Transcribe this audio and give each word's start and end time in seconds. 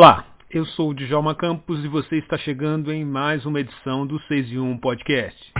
Olá, 0.00 0.24
eu 0.48 0.64
sou 0.64 0.90
o 0.90 0.94
Djalma 0.94 1.34
Campos 1.34 1.84
e 1.84 1.88
você 1.88 2.18
está 2.18 2.38
chegando 2.38 2.92
em 2.92 3.04
mais 3.04 3.44
uma 3.44 3.58
edição 3.58 4.06
do 4.06 4.16
6 4.28 4.52
e 4.52 4.56
1 4.56 4.78
Podcast. 4.78 5.52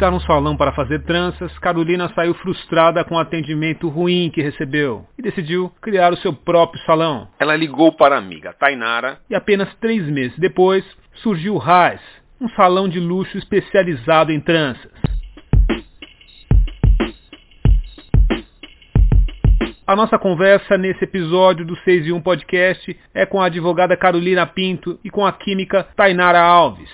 Visitar 0.00 0.14
um 0.14 0.20
salão 0.20 0.56
para 0.56 0.72
fazer 0.72 1.02
tranças, 1.02 1.56
Carolina 1.58 2.10
saiu 2.14 2.32
frustrada 2.32 3.04
com 3.04 3.16
o 3.16 3.18
atendimento 3.18 3.86
ruim 3.86 4.30
que 4.32 4.40
recebeu 4.40 5.04
e 5.18 5.20
decidiu 5.20 5.70
criar 5.82 6.10
o 6.10 6.16
seu 6.16 6.32
próprio 6.32 6.82
salão. 6.84 7.28
Ela 7.38 7.54
ligou 7.54 7.92
para 7.92 8.14
a 8.14 8.18
amiga 8.18 8.54
Tainara 8.54 9.18
E 9.28 9.34
apenas 9.34 9.68
três 9.74 10.02
meses 10.06 10.38
depois 10.38 10.82
surgiu 11.16 11.54
o 11.54 11.58
Raz, 11.58 12.00
um 12.40 12.48
salão 12.50 12.88
de 12.88 12.98
luxo 12.98 13.36
especializado 13.36 14.32
em 14.32 14.40
tranças. 14.40 14.90
A 19.86 19.94
nossa 19.94 20.18
conversa 20.18 20.78
nesse 20.78 21.04
episódio 21.04 21.66
do 21.66 21.76
6 21.76 22.06
e 22.06 22.12
1 22.12 22.22
Podcast 22.22 22.98
é 23.12 23.26
com 23.26 23.38
a 23.38 23.46
advogada 23.46 23.94
Carolina 23.98 24.46
Pinto 24.46 24.98
e 25.04 25.10
com 25.10 25.26
a 25.26 25.32
química 25.32 25.86
Tainara 25.94 26.40
Alves. 26.40 26.90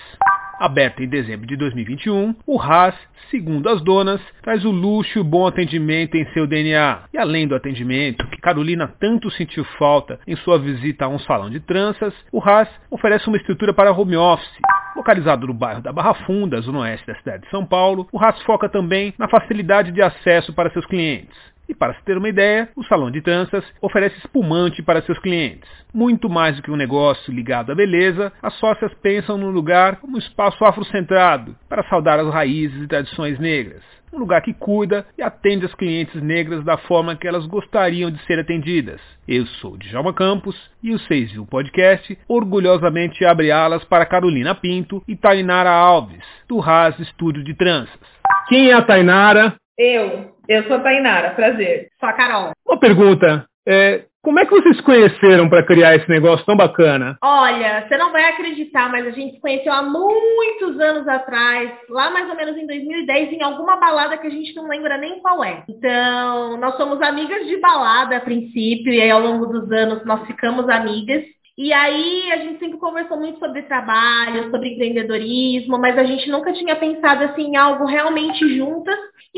Aberto 0.59 1.03
em 1.03 1.07
dezembro 1.07 1.45
de 1.45 1.55
2021, 1.55 2.35
o 2.45 2.59
Haas, 2.59 2.95
segundo 3.29 3.69
as 3.69 3.79
donas, 3.81 4.19
traz 4.41 4.65
o 4.65 4.71
luxo 4.71 5.19
e 5.19 5.21
o 5.21 5.23
bom 5.23 5.45
atendimento 5.45 6.15
em 6.15 6.25
seu 6.33 6.47
DNA. 6.47 7.03
E 7.13 7.17
além 7.17 7.47
do 7.47 7.53
atendimento, 7.53 8.25
que 8.27 8.41
Carolina 8.41 8.91
tanto 8.99 9.29
sentiu 9.29 9.63
falta 9.77 10.19
em 10.25 10.35
sua 10.37 10.57
visita 10.57 11.05
a 11.05 11.09
um 11.09 11.19
salão 11.19 11.51
de 11.51 11.59
tranças, 11.59 12.13
o 12.31 12.41
Haas 12.41 12.69
oferece 12.89 13.27
uma 13.27 13.37
estrutura 13.37 13.71
para 13.71 13.91
home 13.91 14.17
office. 14.17 14.57
Localizado 14.95 15.45
no 15.45 15.53
bairro 15.53 15.81
da 15.81 15.93
Barra 15.93 16.15
Funda, 16.25 16.59
zona 16.59 16.79
oeste 16.79 17.05
da 17.05 17.15
cidade 17.15 17.43
de 17.43 17.49
São 17.51 17.63
Paulo, 17.63 18.07
o 18.11 18.17
Haas 18.19 18.41
foca 18.41 18.67
também 18.67 19.13
na 19.19 19.29
facilidade 19.29 19.91
de 19.91 20.01
acesso 20.01 20.51
para 20.53 20.71
seus 20.71 20.87
clientes. 20.87 21.37
E 21.67 21.73
para 21.73 21.93
se 21.93 22.03
ter 22.03 22.17
uma 22.17 22.29
ideia, 22.29 22.69
o 22.75 22.83
salão 22.83 23.11
de 23.11 23.21
tranças 23.21 23.63
oferece 23.81 24.17
espumante 24.19 24.81
para 24.81 25.01
seus 25.01 25.19
clientes. 25.19 25.69
Muito 25.93 26.29
mais 26.29 26.55
do 26.55 26.61
que 26.61 26.71
um 26.71 26.77
negócio 26.77 27.33
ligado 27.33 27.71
à 27.71 27.75
beleza, 27.75 28.31
as 28.41 28.53
sócias 28.55 28.93
pensam 28.95 29.37
no 29.37 29.49
lugar 29.49 29.97
como 29.97 30.15
um 30.15 30.19
espaço 30.19 30.63
afrocentrado 30.63 31.55
para 31.67 31.83
saudar 31.89 32.19
as 32.19 32.33
raízes 32.33 32.81
e 32.81 32.87
tradições 32.87 33.37
negras. 33.39 33.83
Um 34.11 34.19
lugar 34.19 34.41
que 34.41 34.53
cuida 34.53 35.05
e 35.17 35.21
atende 35.21 35.65
as 35.65 35.75
clientes 35.75 36.21
negras 36.21 36.63
da 36.63 36.77
forma 36.77 37.15
que 37.15 37.27
elas 37.27 37.45
gostariam 37.45 38.09
de 38.09 38.17
ser 38.23 38.39
atendidas. 38.39 39.01
Eu 39.27 39.45
sou 39.45 39.77
Djalma 39.77 40.13
Campos 40.13 40.55
e 40.81 40.93
o 40.93 40.99
6 40.99 41.33
e 41.33 41.39
o 41.39 41.45
podcast 41.45 42.17
orgulhosamente 42.27 43.25
abre 43.25 43.51
alas 43.51 43.83
para 43.83 44.05
Carolina 44.05 44.55
Pinto 44.55 45.03
e 45.07 45.15
Tainara 45.15 45.69
Alves, 45.69 46.23
do 46.47 46.61
Haas 46.61 46.97
Estúdio 46.99 47.43
de 47.43 47.53
Tranças. 47.53 47.99
Quem 48.47 48.69
é 48.69 48.73
a 48.73 48.81
Tainara? 48.81 49.55
Eu, 49.77 50.31
eu 50.47 50.63
sou 50.63 50.77
a 50.77 50.79
Tainara, 50.79 51.31
prazer. 51.31 51.89
Sou 51.99 52.09
a 52.09 52.13
Carol. 52.13 52.51
Uma 52.65 52.79
pergunta. 52.79 53.45
é, 53.65 54.05
como 54.27 54.39
é 54.39 54.45
que 54.45 54.51
vocês 54.51 54.75
se 54.75 54.83
conheceram 54.83 55.47
para 55.47 55.63
criar 55.63 55.95
esse 55.95 56.09
negócio 56.09 56.45
tão 56.45 56.57
bacana? 56.57 57.17
Olha, 57.23 57.87
você 57.87 57.95
não 57.95 58.11
vai 58.11 58.25
acreditar, 58.25 58.91
mas 58.91 59.07
a 59.07 59.11
gente 59.11 59.35
se 59.35 59.39
conheceu 59.39 59.71
há 59.71 59.81
muitos 59.81 60.77
anos 60.81 61.07
atrás, 61.07 61.71
lá 61.89 62.09
mais 62.09 62.29
ou 62.29 62.35
menos 62.35 62.57
em 62.57 62.67
2010, 62.67 63.31
em 63.31 63.41
alguma 63.41 63.77
balada 63.77 64.17
que 64.17 64.27
a 64.27 64.29
gente 64.29 64.53
não 64.53 64.67
lembra 64.67 64.97
nem 64.97 65.21
qual 65.21 65.41
é. 65.45 65.63
Então, 65.69 66.57
nós 66.57 66.75
somos 66.75 67.01
amigas 67.01 67.47
de 67.47 67.55
balada 67.61 68.17
a 68.17 68.19
princípio, 68.19 68.91
e 68.91 69.01
aí 69.01 69.09
ao 69.09 69.21
longo 69.21 69.45
dos 69.45 69.71
anos 69.71 70.03
nós 70.03 70.27
ficamos 70.27 70.67
amigas. 70.67 71.23
E 71.57 71.71
aí 71.71 72.31
a 72.33 72.37
gente 72.37 72.59
sempre 72.59 72.77
conversou 72.77 73.17
muito 73.17 73.39
sobre 73.39 73.63
trabalho, 73.63 74.51
sobre 74.51 74.73
empreendedorismo, 74.73 75.79
mas 75.79 75.97
a 75.97 76.03
gente 76.03 76.29
nunca 76.29 76.51
tinha 76.51 76.75
pensado 76.75 77.23
assim 77.23 77.47
em 77.47 77.55
algo 77.55 77.85
realmente 77.85 78.57
juntas. 78.57 78.95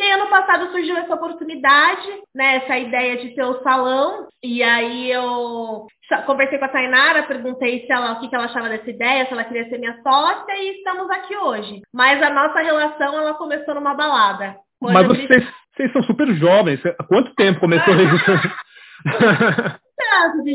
Aí 0.09 0.19
ano 0.19 0.27
passado 0.27 0.71
surgiu 0.71 0.97
essa 0.97 1.13
oportunidade, 1.13 2.07
né, 2.33 2.55
essa 2.57 2.77
ideia 2.79 3.17
de 3.17 3.35
ter 3.35 3.43
o 3.43 3.61
salão. 3.61 4.27
E 4.43 4.63
aí 4.63 5.11
eu 5.11 5.85
conversei 6.25 6.57
com 6.57 6.65
a 6.65 6.69
Tainara, 6.69 7.23
perguntei 7.23 7.85
se 7.85 7.91
ela, 7.91 8.13
o 8.13 8.19
que, 8.19 8.27
que 8.27 8.35
ela 8.35 8.45
achava 8.45 8.69
dessa 8.69 8.89
ideia, 8.89 9.25
se 9.27 9.33
ela 9.33 9.43
queria 9.43 9.69
ser 9.69 9.77
minha 9.77 10.01
sócia 10.01 10.51
e 10.57 10.77
estamos 10.77 11.09
aqui 11.11 11.37
hoje. 11.37 11.81
Mas 11.93 12.21
a 12.23 12.31
nossa 12.31 12.59
relação 12.59 13.19
ela 13.19 13.35
começou 13.35 13.75
numa 13.75 13.93
balada. 13.93 14.55
Quando 14.79 14.93
Mas 14.93 15.05
eu 15.07 15.13
disse- 15.13 15.27
vocês, 15.27 15.47
vocês 15.75 15.93
são 15.93 16.03
super 16.03 16.27
jovens. 16.33 16.83
Há 16.85 17.03
quanto 17.03 17.35
tempo 17.35 17.59
começou 17.59 17.93
isso? 17.93 18.25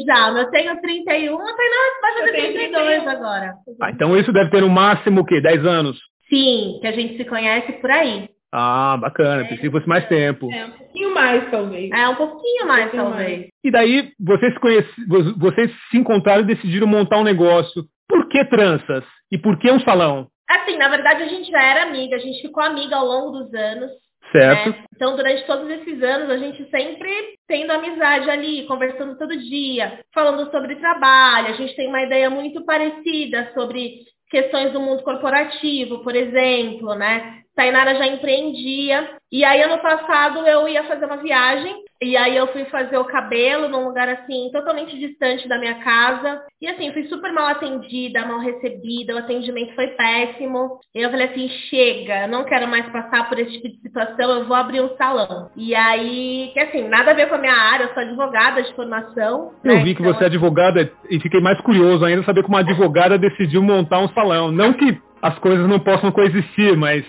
Já, 0.05 0.31
eu 0.31 0.51
tenho 0.51 0.81
31, 0.81 1.35
a 1.35 1.55
Tainara 1.55 2.01
vai 2.03 2.13
fazer 2.15 2.29
Eu 2.29 2.33
tenho 2.33 2.53
32 2.55 3.03
31. 3.05 3.11
agora. 3.11 3.55
ah, 3.81 3.91
então 3.91 4.17
isso 4.17 4.33
deve 4.33 4.51
ter 4.51 4.63
no 4.63 4.69
máximo 4.69 5.21
o 5.21 5.25
quê? 5.25 5.41
10 5.41 5.65
anos? 5.65 5.99
Sim, 6.29 6.79
que 6.81 6.87
a 6.87 6.93
gente 6.93 7.17
se 7.17 7.25
conhece 7.25 7.73
por 7.75 7.91
aí. 7.91 8.29
Ah, 8.57 8.97
bacana. 9.01 9.43
Pensei 9.43 9.59
que 9.59 9.71
fosse 9.71 9.89
mais 9.89 10.07
tempo. 10.07 10.49
É, 10.53 10.65
um 10.65 10.71
pouquinho 10.71 11.13
mais, 11.13 11.51
talvez. 11.51 11.91
É 11.91 12.09
um 12.09 12.15
pouquinho 12.15 12.67
mais, 12.69 12.83
pouquinho 12.85 13.03
talvez. 13.03 13.49
E 13.65 13.71
daí 13.73 14.13
vocês 14.21 14.55
se, 14.55 14.61
conhece, 14.61 14.89
vo- 15.09 15.37
vocês 15.39 15.73
se 15.91 15.97
encontraram 15.99 16.43
e 16.43 16.47
decidiram 16.47 16.87
montar 16.87 17.19
um 17.19 17.25
negócio. 17.25 17.83
Por 18.09 18.29
que 18.29 18.45
tranças? 18.45 19.03
E 19.33 19.37
por 19.37 19.59
que 19.59 19.69
um 19.73 19.81
salão? 19.81 20.29
Assim, 20.49 20.77
na 20.77 20.89
verdade, 20.89 21.25
a 21.25 21.27
gente 21.29 21.51
já 21.51 21.61
era 21.61 21.83
amiga, 21.89 22.15
a 22.15 22.21
gente 22.21 22.41
ficou 22.43 22.63
amiga 22.63 22.95
ao 22.95 23.07
longo 23.07 23.39
dos 23.39 23.53
anos. 23.55 23.91
Certo? 24.31 24.71
né? 24.71 24.85
Então, 24.95 25.17
durante 25.17 25.45
todos 25.47 25.69
esses 25.71 26.03
anos, 26.03 26.31
a 26.31 26.39
gente 26.39 26.69
sempre 26.71 27.11
tendo 27.49 27.71
amizade 27.73 28.29
ali, 28.31 28.67
conversando 28.67 29.17
todo 29.19 29.37
dia, 29.37 30.01
falando 30.15 30.51
sobre 30.51 30.77
trabalho. 30.77 31.49
A 31.49 31.53
gente 31.53 31.75
tem 31.75 31.89
uma 31.89 32.03
ideia 32.03 32.31
muito 32.31 32.65
parecida 32.65 33.51
sobre 33.55 34.01
questões 34.31 34.73
do 34.73 34.81
mundo 34.81 35.03
corporativo, 35.03 36.03
por 36.05 36.15
exemplo, 36.17 36.95
né? 36.95 37.41
Tainara 37.55 37.95
já 37.95 38.07
empreendia. 38.07 39.09
E 39.31 39.45
aí, 39.45 39.63
ano 39.63 39.79
passado, 39.79 40.47
eu 40.47 40.69
ia 40.69 40.85
fazer 40.85 41.07
uma 41.07 41.17
viagem. 41.17 41.75
E 42.03 42.17
aí, 42.17 42.37
eu 42.37 42.49
fui 42.49 42.65
fazer 42.67 42.99
o 42.99 43.05
cabelo 43.05 43.69
num 43.69 43.87
lugar, 43.87 44.09
assim, 44.09 44.51
totalmente 44.53 44.99
distante 44.99 45.49
da 45.49 45.59
minha 45.59 45.77
casa. 45.77 46.43
E, 46.61 46.69
assim, 46.69 46.93
fui 46.93 47.05
super 47.05 47.33
mal 47.33 47.47
atendida, 47.47 48.27
mal 48.27 48.41
recebida. 48.41 49.15
O 49.15 49.19
atendimento 49.19 49.75
foi 49.75 49.89
péssimo. 49.89 50.79
E 50.95 51.01
eu 51.01 51.11
falei 51.11 51.29
assim, 51.29 51.49
chega, 51.71 52.27
não 52.27 52.45
quero 52.45 52.69
mais 52.69 52.87
passar 52.91 53.29
por 53.29 53.39
esse 53.39 53.53
tipo 53.53 53.69
de 53.69 53.81
situação. 53.83 54.31
Eu 54.31 54.47
vou 54.47 54.57
abrir 54.57 54.81
um 54.81 54.97
salão. 54.97 55.51
E 55.57 55.75
aí, 55.75 56.51
que 56.53 56.61
assim, 56.61 56.89
nada 56.89 57.13
a 57.13 57.15
ver 57.15 57.29
com 57.29 57.37
a 57.37 57.39
minha 57.39 57.55
área. 57.55 57.85
Eu 57.85 57.95
sou 57.95 58.03
advogada 58.03 58.63
de 58.63 58.75
formação. 58.75 59.53
Eu 59.65 59.77
né? 59.77 59.83
vi 59.85 59.95
que 59.95 60.03
Então, 60.03 60.15
você 60.15 60.25
é 60.25 60.27
advogada 60.27 60.91
e 61.11 61.21
fiquei 61.21 61.41
mais 61.41 61.61
curioso 61.61 62.05
ainda 62.05 62.25
saber 62.25 62.43
como 62.43 62.57
uma 62.57 62.63
advogada 62.63 63.19
decidiu 63.19 63.63
montar 63.63 64.01
um 64.01 64.09
salão. 64.09 64.51
Não 64.51 64.73
que 64.73 64.99
as 65.23 65.39
coisas 65.39 65.67
não 65.67 65.81
possam 65.81 66.13
coexistir, 66.13 66.77
mas 66.77 67.05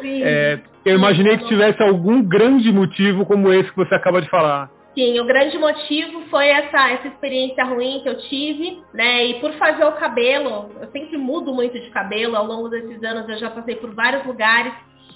Sim. 0.00 0.22
é, 0.22 0.60
eu 0.84 0.96
imaginei 0.96 1.36
que 1.38 1.46
tivesse 1.46 1.82
algum 1.82 2.22
grande 2.22 2.72
motivo 2.72 3.26
como 3.26 3.52
esse 3.52 3.70
que 3.70 3.76
você 3.76 3.94
acaba 3.94 4.20
de 4.20 4.28
falar. 4.28 4.70
Sim, 4.94 5.20
o 5.20 5.24
grande 5.24 5.56
motivo 5.56 6.22
foi 6.30 6.48
essa, 6.48 6.90
essa 6.90 7.08
experiência 7.08 7.64
ruim 7.64 8.00
que 8.02 8.08
eu 8.08 8.18
tive, 8.18 8.82
né? 8.92 9.24
E 9.26 9.34
por 9.40 9.52
fazer 9.52 9.84
o 9.84 9.92
cabelo, 9.92 10.70
eu 10.80 10.90
sempre 10.90 11.16
mudo 11.16 11.54
muito 11.54 11.78
de 11.78 11.90
cabelo, 11.90 12.36
ao 12.36 12.44
longo 12.44 12.68
desses 12.68 13.02
anos 13.04 13.28
eu 13.28 13.38
já 13.38 13.50
passei 13.50 13.76
por 13.76 13.94
vários 13.94 14.26
lugares. 14.26 14.72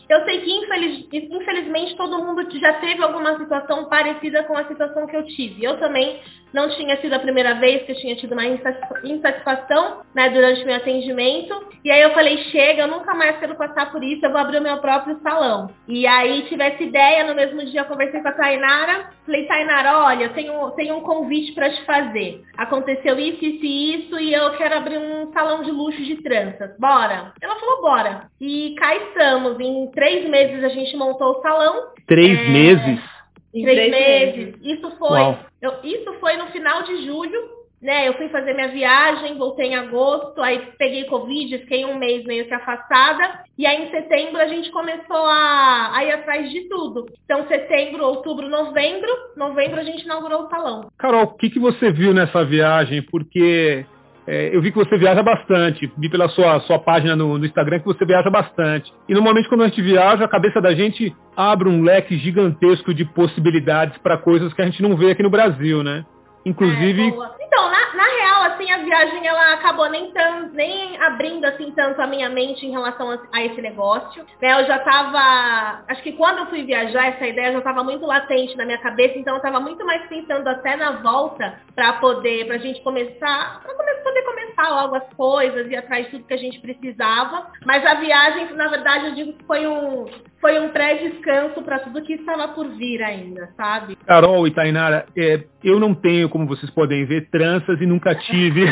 Eu 0.09 0.23
sei 0.25 0.43
que 0.43 0.51
infeliz- 0.51 1.09
infelizmente 1.13 1.97
todo 1.97 2.23
mundo 2.25 2.47
já 2.61 2.75
teve 2.75 3.03
alguma 3.03 3.37
situação 3.39 3.87
parecida 3.89 4.45
com 4.45 4.57
a 4.57 4.69
situação 4.69 5.07
que 5.07 5.17
eu 5.17 5.27
tive. 5.27 5.65
Eu 5.65 5.79
também 5.79 6.21
não 6.55 6.69
tinha 6.71 6.97
sido 7.01 7.13
a 7.15 7.19
primeira 7.19 7.55
vez 7.55 7.83
que 7.83 7.93
eu 7.93 7.97
tinha 7.97 8.17
tido 8.17 8.33
uma 8.33 8.47
insatisfa- 8.47 9.01
insatisfação 9.05 10.03
né, 10.15 10.31
durante 10.31 10.63
o 10.63 10.67
meu 10.67 10.77
atendimento. 10.77 11.69
E 11.85 11.91
aí 11.91 12.01
eu 12.01 12.11
falei, 12.15 12.39
chega, 12.45 12.83
eu 12.83 12.89
nunca 12.89 13.13
mais 13.15 13.37
quero 13.39 13.57
passar 13.57 13.91
por 13.93 14.03
isso, 14.03 14.25
eu 14.25 14.31
vou 14.31 14.41
abrir 14.41 14.59
o 14.59 14.63
meu 14.63 14.79
próprio 14.79 15.19
salão. 15.23 15.71
E 15.87 16.07
aí 16.07 16.43
tive 16.49 16.63
essa 16.63 16.83
ideia, 16.83 17.25
no 17.25 17.35
mesmo 17.35 17.63
dia 17.67 17.81
eu 17.83 17.85
conversei 17.87 18.21
com 18.23 18.29
a 18.29 18.33
Tainara, 18.33 19.11
falei, 19.27 19.47
Tainara, 19.47 19.99
olha, 19.99 20.25
eu 20.25 20.33
tenho, 20.33 20.71
tenho 20.71 20.97
um 20.97 21.01
convite 21.01 21.53
para 21.53 21.69
te 21.71 21.85
fazer. 21.85 22.43
Aconteceu 22.57 23.19
isso, 23.19 23.45
isso 23.45 23.65
e 23.65 23.95
isso, 23.97 24.19
e 24.21 24.33
eu 24.33 24.51
quero 24.53 24.77
abrir 24.77 24.97
um 24.99 25.33
salão 25.33 25.63
de 25.63 25.71
luxo 25.71 26.03
de 26.03 26.23
tranças. 26.23 26.71
Bora? 26.79 27.33
Ela 27.43 27.57
falou, 27.57 27.83
bora. 27.83 28.29
E 28.41 28.75
cá 28.79 28.95
estamos. 28.97 29.59
Em 29.61 29.91
três 29.91 30.29
meses 30.29 30.63
a 30.63 30.69
gente 30.69 30.97
montou 30.97 31.33
o 31.39 31.43
salão. 31.43 31.89
Três 32.07 32.39
É. 32.39 32.49
meses? 32.49 33.14
Em 33.55 33.63
três 33.63 33.91
três 33.91 34.37
meses. 34.37 34.55
Isso 34.63 34.91
foi, 34.99 35.21
eu- 35.63 35.79
isso 35.85 36.13
foi 36.21 36.37
no 36.37 36.47
final 36.49 36.83
de 36.83 37.07
julho 37.07 37.65
né? 37.85 38.09
Eu 38.09 38.15
fui 38.15 38.31
fazer 38.31 38.55
minha 38.55 38.69
viagem, 38.69 39.37
voltei 39.37 39.67
em 39.67 39.77
agosto, 39.77 40.41
aí 40.41 40.73
peguei 40.79 41.05
Covid, 41.05 41.59
fiquei 41.59 41.85
um 41.85 41.99
mês 41.99 42.25
meio 42.25 42.47
que 42.47 42.55
afastada. 42.55 43.45
E 43.59 43.67
aí 43.67 43.85
em 43.85 43.91
setembro 43.91 44.41
a 44.41 44.49
gente 44.49 44.71
começou 44.71 45.27
a, 45.27 45.93
a 45.95 46.03
ir 46.03 46.13
atrás 46.13 46.51
de 46.51 46.67
tudo. 46.67 47.05
Então, 47.27 47.47
setembro, 47.47 48.03
outubro, 48.03 48.49
novembro, 48.49 49.11
novembro 49.37 49.81
a 49.81 49.85
gente 49.85 50.03
inaugurou 50.03 50.45
o 50.45 50.49
salão. 50.49 50.89
Carol, 50.97 51.25
o 51.25 51.35
que, 51.37 51.51
que 51.51 51.59
você 51.59 51.93
viu 51.93 52.15
nessa 52.15 52.43
viagem? 52.43 53.03
Porque 53.03 53.85
é, 54.27 54.57
eu 54.57 54.63
vi 54.63 54.71
que 54.73 54.79
você 54.79 54.97
viaja 54.97 55.23
bastante, 55.23 55.93
vi 55.99 56.09
pela 56.09 56.29
sua, 56.31 56.59
sua 56.61 56.79
página 56.79 57.15
no, 57.15 57.37
no, 57.39 57.45
Instagram 57.45 57.81
que 57.81 57.87
você 57.87 58.05
viaja 58.07 58.31
bastante. 58.31 58.93
E 59.09 59.13
normalmente 59.13 59.49
quando 59.49 59.63
a 59.63 59.69
gente 59.69 59.83
viaja, 59.83 60.25
a 60.25 60.29
cabeça 60.29 60.61
da 60.63 60.75
gente 60.75 61.15
abre 61.37 61.69
um 61.69 61.83
leque 61.83 62.17
gigantesco 62.17 62.95
de 62.95 63.05
possibilidades 63.05 63.99
para 63.99 64.17
coisas 64.17 64.53
que 64.55 64.63
a 64.63 64.65
gente 64.65 64.83
não 64.83 64.97
vê 64.97 65.11
aqui 65.11 65.23
no 65.23 65.31
Brasil, 65.31 65.83
né? 65.83 66.05
Inclusive. 66.45 67.03
É, 67.03 67.44
então, 67.47 67.71
na, 67.71 67.95
na, 67.95 68.05
real, 68.05 68.43
assim, 68.43 68.71
a 68.71 68.79
viagem 68.79 69.27
ela 69.27 69.55
acabou 69.55 69.89
nem, 69.91 70.11
tão, 70.13 70.49
nem 70.53 71.01
abrindo 71.01 71.45
assim 71.45 71.71
tanto 71.73 72.01
a 72.01 72.07
minha 72.07 72.29
mente 72.29 72.67
em 72.67 72.71
relação 72.71 73.11
a, 73.11 73.19
a, 73.33 73.45
esse 73.45 73.61
negócio. 73.61 74.25
Né? 74.41 74.61
Eu 74.61 74.67
já 74.67 74.79
tava. 74.79 75.85
Acho 75.89 76.03
que 76.03 76.13
quando 76.13 76.39
eu 76.39 76.47
fui 76.47 76.65
viajar, 76.65 77.09
essa 77.09 77.27
ideia 77.27 77.53
já 77.53 77.59
estava 77.59 77.85
muito 77.85 78.07
latente 78.07 78.57
na 78.57 78.65
minha 78.65 78.79
cabeça, 78.79 79.19
então 79.19 79.35
eu 79.35 79.39
estava 79.39 79.61
muito 79.61 79.85
mais 79.85 80.07
pensando 80.09 80.47
até 80.49 80.77
na 80.77 81.03
volta 81.03 81.59
para 81.75 81.95
poder, 81.95 82.47
pra 82.47 82.59
gente 82.59 82.83
começar, 82.83 83.61
pra 83.63 83.75
poder 83.75 84.23
começar 84.23 84.69
logo 84.69 84.95
as 84.97 85.09
coisas 85.15 85.71
e 85.71 85.77
atrás 85.77 86.07
de 86.07 86.13
tudo 86.13 86.27
que 86.27 86.35
a 86.35 86.39
gente 86.39 86.61
precisava. 86.61 87.51
Mas 87.65 87.85
a 87.85 87.95
viagem, 87.95 88.55
na 88.55 88.69
verdade, 88.69 89.07
eu 89.07 89.15
digo 89.15 89.33
que 89.35 89.45
foi 89.45 89.67
um, 89.67 90.07
foi 90.41 90.61
um 90.61 90.69
pré-descanso 90.69 91.63
para 91.63 91.81
tudo 91.81 92.03
que 92.03 92.15
estava 92.15 92.49
por 92.49 92.69
vir 92.69 93.03
ainda, 93.03 93.51
sabe? 93.57 93.97
Carol 94.07 94.47
e 94.47 94.51
Tainara, 94.51 95.07
é, 95.17 95.45
eu 95.63 95.81
não 95.81 95.95
tenho, 95.95 96.29
como 96.29 96.47
vocês 96.47 96.71
podem 96.71 97.05
ver, 97.07 97.29
tranças 97.35 97.81
e 97.81 97.87
nunca 97.87 98.15
tive. 98.15 98.65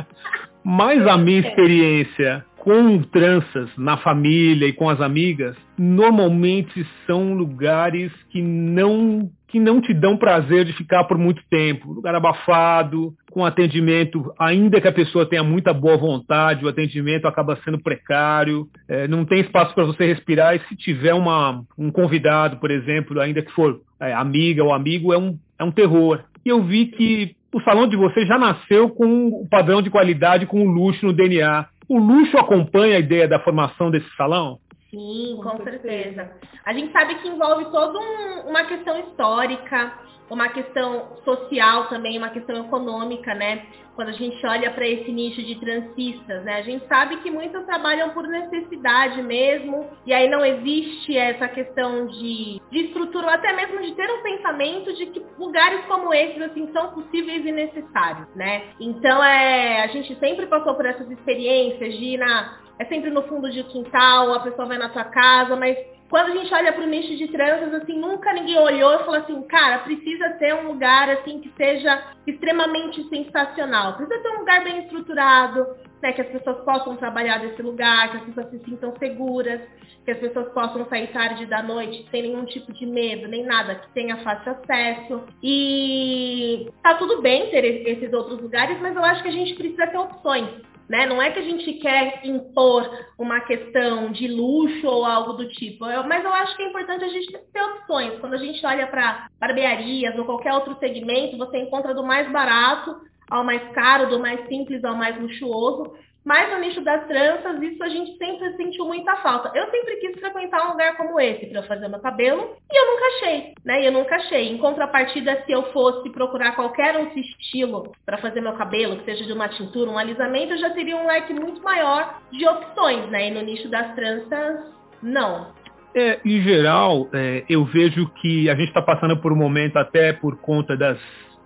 Mas 0.64 1.06
a 1.06 1.18
minha 1.18 1.40
experiência 1.40 2.42
com 2.56 3.02
tranças 3.02 3.70
na 3.76 3.98
família 3.98 4.66
e 4.66 4.72
com 4.72 4.88
as 4.88 5.00
amigas, 5.00 5.54
normalmente 5.78 6.86
são 7.06 7.34
lugares 7.34 8.10
que 8.30 8.42
não 8.42 9.30
que 9.50 9.58
não 9.58 9.80
te 9.80 9.94
dão 9.94 10.18
prazer 10.18 10.66
de 10.66 10.74
ficar 10.74 11.04
por 11.04 11.16
muito 11.16 11.42
tempo. 11.48 11.90
Lugar 11.90 12.14
abafado, 12.14 13.14
com 13.30 13.46
atendimento, 13.46 14.30
ainda 14.38 14.78
que 14.78 14.86
a 14.86 14.92
pessoa 14.92 15.24
tenha 15.24 15.42
muita 15.42 15.72
boa 15.72 15.96
vontade, 15.96 16.62
o 16.62 16.68
atendimento 16.68 17.26
acaba 17.26 17.58
sendo 17.64 17.78
precário, 17.78 18.68
é, 18.86 19.08
não 19.08 19.24
tem 19.24 19.40
espaço 19.40 19.74
para 19.74 19.86
você 19.86 20.04
respirar, 20.04 20.54
e 20.54 20.60
se 20.68 20.76
tiver 20.76 21.14
uma, 21.14 21.64
um 21.78 21.90
convidado, 21.90 22.58
por 22.58 22.70
exemplo, 22.70 23.18
ainda 23.18 23.40
que 23.40 23.50
for 23.52 23.80
é, 23.98 24.12
amiga 24.12 24.62
ou 24.62 24.74
amigo, 24.74 25.14
é 25.14 25.18
um, 25.18 25.38
é 25.58 25.64
um 25.64 25.72
terror. 25.72 26.22
E 26.44 26.50
eu 26.50 26.62
vi 26.62 26.86
que 26.86 27.37
o 27.52 27.60
salão 27.62 27.86
de 27.88 27.96
vocês 27.96 28.26
já 28.26 28.38
nasceu 28.38 28.90
com 28.90 29.28
o 29.28 29.48
padrão 29.48 29.80
de 29.80 29.90
qualidade, 29.90 30.46
com 30.46 30.62
o 30.62 30.70
luxo 30.70 31.06
no 31.06 31.12
DNA. 31.12 31.66
O 31.88 31.98
luxo 31.98 32.36
acompanha 32.36 32.96
a 32.96 33.00
ideia 33.00 33.26
da 33.26 33.40
formação 33.40 33.90
desse 33.90 34.08
salão? 34.16 34.58
Sim, 34.90 35.38
com, 35.42 35.50
com 35.50 35.64
certeza. 35.64 35.82
certeza. 35.82 36.32
A 36.64 36.72
gente 36.72 36.92
sabe 36.92 37.16
que 37.16 37.28
envolve 37.28 37.66
toda 37.66 37.98
um, 37.98 38.48
uma 38.48 38.64
questão 38.64 38.98
histórica, 39.00 39.92
uma 40.30 40.48
questão 40.48 41.16
social 41.24 41.88
também, 41.88 42.18
uma 42.18 42.30
questão 42.30 42.64
econômica, 42.64 43.34
né? 43.34 43.66
Quando 43.94 44.08
a 44.10 44.12
gente 44.12 44.46
olha 44.46 44.70
para 44.70 44.86
esse 44.86 45.10
nicho 45.10 45.42
de 45.42 45.58
transistas, 45.58 46.44
né? 46.44 46.56
A 46.56 46.62
gente 46.62 46.86
sabe 46.86 47.16
que 47.16 47.30
muitos 47.30 47.64
trabalham 47.64 48.10
por 48.10 48.26
necessidade 48.28 49.20
mesmo, 49.22 49.90
e 50.06 50.12
aí 50.12 50.28
não 50.28 50.44
existe 50.44 51.16
essa 51.16 51.48
questão 51.48 52.06
de, 52.06 52.60
de 52.70 52.78
estrutura, 52.78 53.26
ou 53.26 53.32
até 53.32 53.52
mesmo 53.54 53.80
de 53.82 53.94
ter 53.94 54.08
um 54.10 54.22
pensamento 54.22 54.94
de 54.94 55.06
que 55.06 55.22
lugares 55.38 55.84
como 55.86 56.14
esses, 56.14 56.40
assim, 56.42 56.70
são 56.72 56.92
possíveis 56.92 57.44
e 57.44 57.52
necessários, 57.52 58.28
né? 58.36 58.64
Então, 58.78 59.22
é, 59.22 59.82
a 59.82 59.86
gente 59.88 60.14
sempre 60.18 60.46
passou 60.46 60.74
por 60.74 60.86
essas 60.86 61.10
experiências 61.10 61.94
de 61.94 62.04
ir 62.04 62.18
na... 62.18 62.67
É 62.78 62.84
sempre 62.84 63.10
no 63.10 63.22
fundo 63.24 63.50
de 63.50 63.64
quintal, 63.64 64.34
a 64.34 64.40
pessoa 64.40 64.68
vai 64.68 64.78
na 64.78 64.90
sua 64.90 65.04
casa, 65.04 65.56
mas 65.56 65.76
quando 66.08 66.30
a 66.30 66.36
gente 66.36 66.52
olha 66.54 66.72
para 66.72 66.84
o 66.84 66.86
nicho 66.86 67.16
de 67.16 67.28
tranças, 67.28 67.74
assim, 67.74 67.98
nunca 67.98 68.32
ninguém 68.32 68.58
olhou 68.58 68.94
e 68.94 68.98
falou 69.00 69.16
assim, 69.16 69.42
cara, 69.42 69.80
precisa 69.80 70.30
ter 70.38 70.54
um 70.54 70.68
lugar 70.68 71.10
assim 71.10 71.40
que 71.40 71.52
seja 71.56 72.02
extremamente 72.26 73.06
sensacional. 73.08 73.94
Precisa 73.94 74.22
ter 74.22 74.28
um 74.30 74.38
lugar 74.38 74.64
bem 74.64 74.84
estruturado, 74.84 75.66
né, 76.02 76.12
que 76.12 76.22
as 76.22 76.28
pessoas 76.28 76.64
possam 76.64 76.96
trabalhar 76.96 77.40
nesse 77.40 77.60
lugar, 77.60 78.10
que 78.10 78.16
as 78.16 78.22
pessoas 78.22 78.50
se 78.50 78.58
sintam 78.64 78.94
seguras, 78.98 79.60
que 80.04 80.10
as 80.10 80.18
pessoas 80.18 80.48
possam 80.52 80.86
sair 80.88 81.08
tarde 81.08 81.44
da 81.44 81.62
noite 81.62 82.06
sem 82.10 82.22
nenhum 82.22 82.46
tipo 82.46 82.72
de 82.72 82.86
medo, 82.86 83.28
nem 83.28 83.44
nada, 83.44 83.74
que 83.74 83.92
tenha 83.92 84.16
fácil 84.18 84.52
acesso. 84.52 85.24
E 85.42 86.70
tá 86.82 86.94
tudo 86.94 87.20
bem 87.20 87.50
ter 87.50 87.64
esses 87.64 88.12
outros 88.14 88.40
lugares, 88.40 88.80
mas 88.80 88.96
eu 88.96 89.04
acho 89.04 89.22
que 89.22 89.28
a 89.28 89.32
gente 89.32 89.54
precisa 89.54 89.86
ter 89.86 89.98
opções. 89.98 90.48
Né? 90.88 91.04
Não 91.06 91.20
é 91.20 91.30
que 91.30 91.38
a 91.38 91.42
gente 91.42 91.74
quer 91.74 92.20
impor 92.24 92.88
uma 93.18 93.40
questão 93.40 94.10
de 94.10 94.26
luxo 94.26 94.86
ou 94.86 95.04
algo 95.04 95.34
do 95.34 95.48
tipo, 95.48 95.84
eu, 95.84 96.02
mas 96.04 96.24
eu 96.24 96.32
acho 96.32 96.56
que 96.56 96.62
é 96.62 96.68
importante 96.68 97.04
a 97.04 97.08
gente 97.08 97.30
ter 97.30 97.62
opções. 97.62 98.18
Quando 98.20 98.34
a 98.34 98.38
gente 98.38 98.64
olha 98.64 98.86
para 98.86 99.28
barbearias 99.38 100.16
ou 100.18 100.24
qualquer 100.24 100.54
outro 100.54 100.76
segmento, 100.78 101.36
você 101.36 101.58
encontra 101.58 101.94
do 101.94 102.02
mais 102.02 102.30
barato 102.32 102.96
ao 103.30 103.44
mais 103.44 103.62
caro, 103.72 104.08
do 104.08 104.18
mais 104.18 104.48
simples 104.48 104.82
ao 104.82 104.96
mais 104.96 105.20
luxuoso. 105.20 105.92
Mas 106.28 106.52
no 106.52 106.58
nicho 106.58 106.82
das 106.82 107.06
tranças, 107.06 107.62
isso 107.62 107.82
a 107.82 107.88
gente 107.88 108.18
sempre 108.18 108.54
sentiu 108.54 108.84
muita 108.84 109.16
falta. 109.16 109.50
Eu 109.54 109.70
sempre 109.70 109.96
quis 109.96 110.20
frequentar 110.20 110.66
um 110.66 110.72
lugar 110.72 110.94
como 110.98 111.18
esse 111.18 111.46
para 111.46 111.62
fazer 111.62 111.88
meu 111.88 112.00
cabelo 112.00 112.54
e 112.70 112.78
eu 112.78 112.86
nunca 112.92 113.06
achei, 113.06 113.54
né? 113.64 113.88
Eu 113.88 113.92
nunca 113.92 114.16
achei. 114.16 114.52
Em 114.52 114.58
contrapartida, 114.58 115.42
se 115.46 115.52
eu 115.52 115.62
fosse 115.72 116.10
procurar 116.10 116.54
qualquer 116.54 116.98
outro 116.98 117.18
estilo 117.18 117.94
para 118.04 118.18
fazer 118.18 118.42
meu 118.42 118.52
cabelo, 118.52 118.98
que 118.98 119.06
seja 119.06 119.24
de 119.24 119.32
uma 119.32 119.48
tintura, 119.48 119.90
um 119.90 119.96
alisamento, 119.96 120.52
eu 120.52 120.58
já 120.58 120.68
teria 120.68 120.98
um 120.98 121.06
leque 121.06 121.32
muito 121.32 121.62
maior 121.62 122.20
de 122.30 122.46
opções, 122.46 123.08
né? 123.08 123.28
E 123.28 123.30
no 123.30 123.40
nicho 123.40 123.70
das 123.70 123.94
tranças, 123.94 124.66
não. 125.02 125.54
É, 125.94 126.20
em 126.26 126.42
geral, 126.42 127.08
é, 127.14 127.42
eu 127.48 127.64
vejo 127.64 128.06
que 128.20 128.50
a 128.50 128.54
gente 128.54 128.68
está 128.68 128.82
passando 128.82 129.16
por 129.16 129.32
um 129.32 129.36
momento, 129.36 129.78
até 129.78 130.12
por 130.12 130.36
conta 130.36 130.76
das 130.76 130.98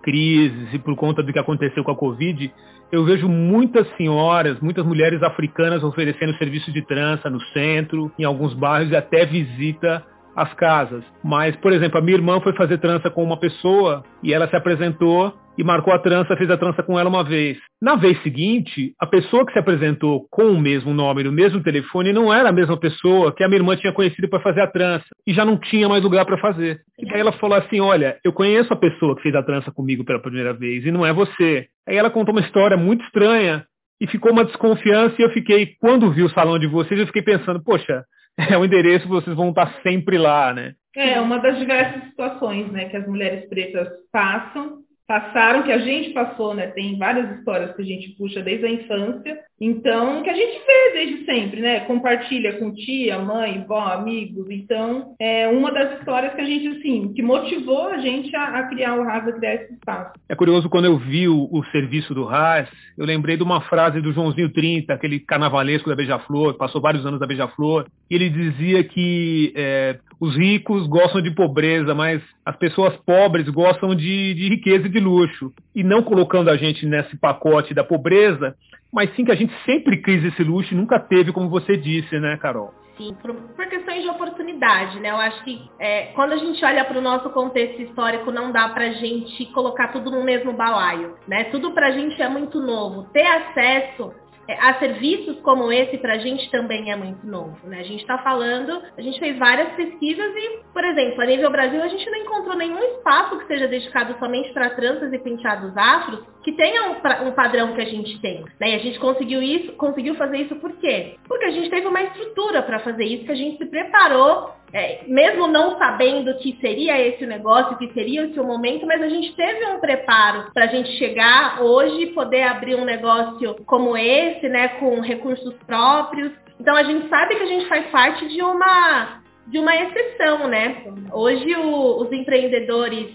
crises 0.03 0.73
e 0.73 0.79
por 0.79 0.95
conta 0.95 1.23
do 1.23 1.33
que 1.33 1.39
aconteceu 1.39 1.83
com 1.83 1.91
a 1.91 1.95
Covid, 1.95 2.53
eu 2.91 3.03
vejo 3.03 3.27
muitas 3.27 3.87
senhoras, 3.97 4.59
muitas 4.59 4.85
mulheres 4.85 5.23
africanas 5.23 5.83
oferecendo 5.83 6.37
serviço 6.37 6.71
de 6.71 6.85
trança 6.85 7.29
no 7.29 7.41
centro, 7.45 8.11
em 8.19 8.23
alguns 8.23 8.53
bairros 8.53 8.91
e 8.91 8.95
até 8.95 9.25
visita 9.25 10.05
às 10.35 10.53
casas. 10.53 11.03
Mas, 11.23 11.55
por 11.57 11.71
exemplo, 11.71 11.97
a 11.97 12.01
minha 12.01 12.17
irmã 12.17 12.39
foi 12.41 12.53
fazer 12.53 12.77
trança 12.79 13.09
com 13.09 13.23
uma 13.23 13.39
pessoa 13.39 14.03
e 14.21 14.33
ela 14.33 14.47
se 14.47 14.55
apresentou 14.55 15.33
e 15.57 15.63
marcou 15.63 15.93
a 15.93 15.99
trança, 15.99 16.35
fez 16.35 16.49
a 16.49 16.57
trança 16.57 16.81
com 16.81 16.99
ela 16.99 17.09
uma 17.09 17.23
vez. 17.23 17.57
Na 17.81 17.95
vez 17.95 18.21
seguinte, 18.23 18.93
a 18.99 19.05
pessoa 19.05 19.45
que 19.45 19.53
se 19.53 19.59
apresentou 19.59 20.27
com 20.31 20.45
o 20.45 20.59
mesmo 20.59 20.93
nome, 20.93 21.27
o 21.27 21.31
mesmo 21.31 21.61
telefone, 21.61 22.11
não 22.11 22.33
era 22.33 22.49
a 22.49 22.53
mesma 22.53 22.77
pessoa 22.77 23.31
que 23.31 23.43
a 23.43 23.47
minha 23.47 23.59
irmã 23.59 23.75
tinha 23.75 23.93
conhecido 23.93 24.27
para 24.29 24.39
fazer 24.39 24.61
a 24.61 24.67
trança 24.67 25.05
e 25.27 25.33
já 25.33 25.45
não 25.45 25.57
tinha 25.57 25.87
mais 25.87 26.03
lugar 26.03 26.25
para 26.25 26.39
fazer. 26.39 26.81
E 26.97 27.05
daí 27.05 27.19
ela 27.19 27.31
falou 27.33 27.57
assim: 27.57 27.79
Olha, 27.79 28.17
eu 28.23 28.33
conheço 28.33 28.73
a 28.73 28.77
pessoa 28.77 29.15
que 29.15 29.21
fez 29.21 29.35
a 29.35 29.43
trança 29.43 29.71
comigo 29.71 30.03
pela 30.03 30.19
primeira 30.19 30.53
vez 30.53 30.85
e 30.85 30.91
não 30.91 31.05
é 31.05 31.13
você. 31.13 31.67
Aí 31.87 31.95
ela 31.95 32.09
contou 32.09 32.33
uma 32.33 32.41
história 32.41 32.77
muito 32.77 33.03
estranha 33.05 33.65
e 34.01 34.07
ficou 34.07 34.31
uma 34.31 34.45
desconfiança 34.45 35.15
e 35.19 35.23
eu 35.23 35.29
fiquei, 35.31 35.75
quando 35.79 36.11
vi 36.11 36.23
o 36.23 36.29
salão 36.29 36.57
de 36.57 36.67
vocês, 36.67 36.99
eu 36.99 37.07
fiquei 37.07 37.21
pensando: 37.21 37.63
Poxa, 37.63 38.03
é 38.49 38.57
o 38.57 38.65
endereço, 38.65 39.07
vocês 39.07 39.35
vão 39.35 39.49
estar 39.49 39.81
sempre 39.81 40.17
lá, 40.17 40.53
né? 40.53 40.75
É, 40.95 41.19
uma 41.19 41.39
das 41.39 41.57
diversas 41.57 42.03
situações 42.03 42.71
né, 42.71 42.85
que 42.89 42.97
as 42.97 43.07
mulheres 43.07 43.49
pretas 43.49 43.87
passam 44.11 44.82
passaram, 45.07 45.63
que 45.63 45.71
a 45.71 45.79
gente 45.79 46.11
passou, 46.11 46.53
né? 46.53 46.67
Tem 46.67 46.97
várias 46.97 47.37
histórias 47.37 47.75
que 47.75 47.81
a 47.81 47.85
gente 47.85 48.09
puxa 48.17 48.41
desde 48.41 48.65
a 48.65 48.71
infância. 48.71 49.39
Então, 49.59 50.23
que 50.23 50.29
a 50.29 50.33
gente 50.33 50.61
vê 50.65 50.93
desde 50.93 51.25
sempre, 51.25 51.61
né? 51.61 51.81
Compartilha 51.81 52.53
com 52.53 52.73
tia, 52.73 53.19
mãe, 53.19 53.63
vó, 53.67 53.79
amigos. 53.79 54.47
Então, 54.49 55.15
é 55.19 55.47
uma 55.47 55.71
das 55.71 55.99
histórias 55.99 56.33
que 56.33 56.41
a 56.41 56.45
gente, 56.45 56.67
assim, 56.67 57.13
que 57.13 57.21
motivou 57.21 57.87
a 57.87 57.97
gente 57.97 58.35
a, 58.35 58.59
a 58.59 58.67
criar 58.67 58.95
o 58.95 59.03
RAS, 59.03 59.27
a 59.27 59.31
criar 59.31 59.55
esse 59.55 59.73
espaço. 59.73 60.13
É 60.27 60.35
curioso, 60.35 60.69
quando 60.69 60.85
eu 60.85 60.97
vi 60.97 61.27
o, 61.27 61.47
o 61.51 61.63
serviço 61.65 62.13
do 62.13 62.25
RAS, 62.25 62.69
eu 62.97 63.05
lembrei 63.05 63.37
de 63.37 63.43
uma 63.43 63.61
frase 63.61 64.01
do 64.01 64.11
Joãozinho 64.11 64.51
30, 64.51 64.93
aquele 64.93 65.19
carnavalesco 65.19 65.89
da 65.89 65.95
Beija-Flor, 65.95 66.55
passou 66.55 66.81
vários 66.81 67.05
anos 67.05 67.19
da 67.19 67.27
Beija-Flor, 67.27 67.85
e 68.09 68.15
ele 68.15 68.29
dizia 68.29 68.83
que 68.83 69.53
é, 69.55 69.97
os 70.19 70.35
ricos 70.35 70.87
gostam 70.87 71.21
de 71.21 71.31
pobreza, 71.31 71.93
mas 71.93 72.21
as 72.45 72.55
pessoas 72.57 72.95
pobres 73.05 73.47
gostam 73.49 73.95
de, 73.95 74.33
de 74.33 74.49
riqueza 74.49 74.89
de 74.93 74.99
luxo. 74.99 75.51
E 75.75 75.83
não 75.83 76.01
colocando 76.03 76.49
a 76.49 76.55
gente 76.55 76.85
nesse 76.85 77.17
pacote 77.17 77.73
da 77.73 77.83
pobreza, 77.83 78.55
mas 78.91 79.13
sim 79.15 79.25
que 79.25 79.31
a 79.31 79.35
gente 79.35 79.53
sempre 79.65 79.97
quis 79.97 80.23
esse 80.23 80.43
luxo 80.43 80.73
e 80.73 80.77
nunca 80.77 80.99
teve, 80.99 81.33
como 81.33 81.49
você 81.49 81.75
disse, 81.75 82.19
né, 82.19 82.37
Carol? 82.37 82.73
Sim, 82.95 83.15
por, 83.21 83.33
por 83.33 83.65
questões 83.65 84.03
de 84.03 84.09
oportunidade, 84.09 84.99
né? 84.99 85.09
Eu 85.09 85.17
acho 85.17 85.43
que 85.43 85.59
é, 85.79 86.11
quando 86.13 86.33
a 86.33 86.37
gente 86.37 86.63
olha 86.63 86.85
para 86.85 86.99
o 86.99 87.01
nosso 87.01 87.27
contexto 87.31 87.81
histórico, 87.81 88.31
não 88.31 88.51
dá 88.51 88.69
para 88.69 88.85
a 88.85 88.91
gente 88.91 89.47
colocar 89.47 89.87
tudo 89.87 90.11
no 90.11 90.23
mesmo 90.23 90.53
balaio, 90.53 91.15
né? 91.27 91.45
Tudo 91.45 91.71
para 91.71 91.87
a 91.87 91.91
gente 91.91 92.21
é 92.21 92.29
muito 92.29 92.59
novo. 92.59 93.09
Ter 93.11 93.25
acesso 93.25 94.13
a 94.49 94.73
serviços 94.79 95.39
como 95.41 95.71
esse 95.71 95.97
para 95.97 96.13
a 96.13 96.17
gente 96.17 96.49
também 96.51 96.91
é 96.91 96.95
muito 96.95 97.25
novo, 97.25 97.57
né? 97.63 97.79
A 97.79 97.83
gente 97.83 98.01
está 98.01 98.17
falando, 98.17 98.81
a 98.97 99.01
gente 99.01 99.19
fez 99.19 99.37
várias 99.37 99.71
pesquisas 99.73 100.35
e, 100.35 100.59
por 100.73 100.83
exemplo, 100.83 101.21
a 101.21 101.25
nível 101.25 101.49
Brasil 101.49 101.81
a 101.81 101.87
gente 101.87 102.09
não 102.09 102.17
encontrou 102.17 102.57
nenhum 102.57 102.83
espaço 102.95 103.37
que 103.39 103.47
seja 103.47 103.67
dedicado 103.67 104.17
somente 104.19 104.51
para 104.53 104.71
tranças 104.71 105.13
e 105.13 105.19
penteados 105.19 105.75
afros 105.77 106.32
que 106.43 106.51
tenha 106.51 106.89
um, 106.89 107.27
um 107.27 107.31
padrão 107.31 107.73
que 107.73 107.81
a 107.81 107.85
gente 107.85 108.19
tem. 108.19 108.43
Né? 108.59 108.71
E 108.71 108.75
a 108.75 108.79
gente 108.79 108.99
conseguiu 108.99 109.41
isso, 109.41 109.71
conseguiu 109.73 110.15
fazer 110.15 110.37
isso 110.37 110.55
por 110.57 110.73
quê? 110.77 111.15
Porque 111.27 111.45
a 111.45 111.51
gente 111.51 111.69
teve 111.69 111.87
uma 111.87 112.01
estrutura 112.01 112.61
para 112.61 112.79
fazer 112.79 113.05
isso, 113.05 113.25
que 113.25 113.31
a 113.31 113.35
gente 113.35 113.57
se 113.57 113.65
preparou, 113.65 114.53
é, 114.73 115.03
mesmo 115.07 115.47
não 115.47 115.77
sabendo 115.77 116.37
que 116.39 116.57
seria 116.59 116.99
esse 116.99 117.23
o 117.23 117.27
negócio, 117.27 117.77
que 117.77 117.93
seria 117.93 118.25
esse 118.25 118.39
o 118.39 118.43
momento, 118.43 118.85
mas 118.85 119.01
a 119.01 119.09
gente 119.09 119.35
teve 119.35 119.65
um 119.67 119.79
preparo 119.79 120.51
para 120.53 120.65
a 120.65 120.67
gente 120.67 120.89
chegar 120.97 121.61
hoje 121.61 122.07
poder 122.07 122.43
abrir 122.43 122.75
um 122.75 122.85
negócio 122.85 123.55
como 123.65 123.95
esse, 123.95 124.49
né, 124.49 124.69
com 124.79 124.99
recursos 124.99 125.53
próprios. 125.65 126.31
Então 126.59 126.75
a 126.75 126.83
gente 126.83 127.07
sabe 127.07 127.35
que 127.35 127.43
a 127.43 127.47
gente 127.47 127.67
faz 127.67 127.85
parte 127.87 128.27
de 128.27 128.41
uma 128.41 129.21
de 129.45 129.59
uma 129.59 129.75
exceção, 129.75 130.47
né? 130.47 130.83
Hoje 131.11 131.53
o, 131.55 132.01
os 132.01 132.11
empreendedores, 132.11 133.11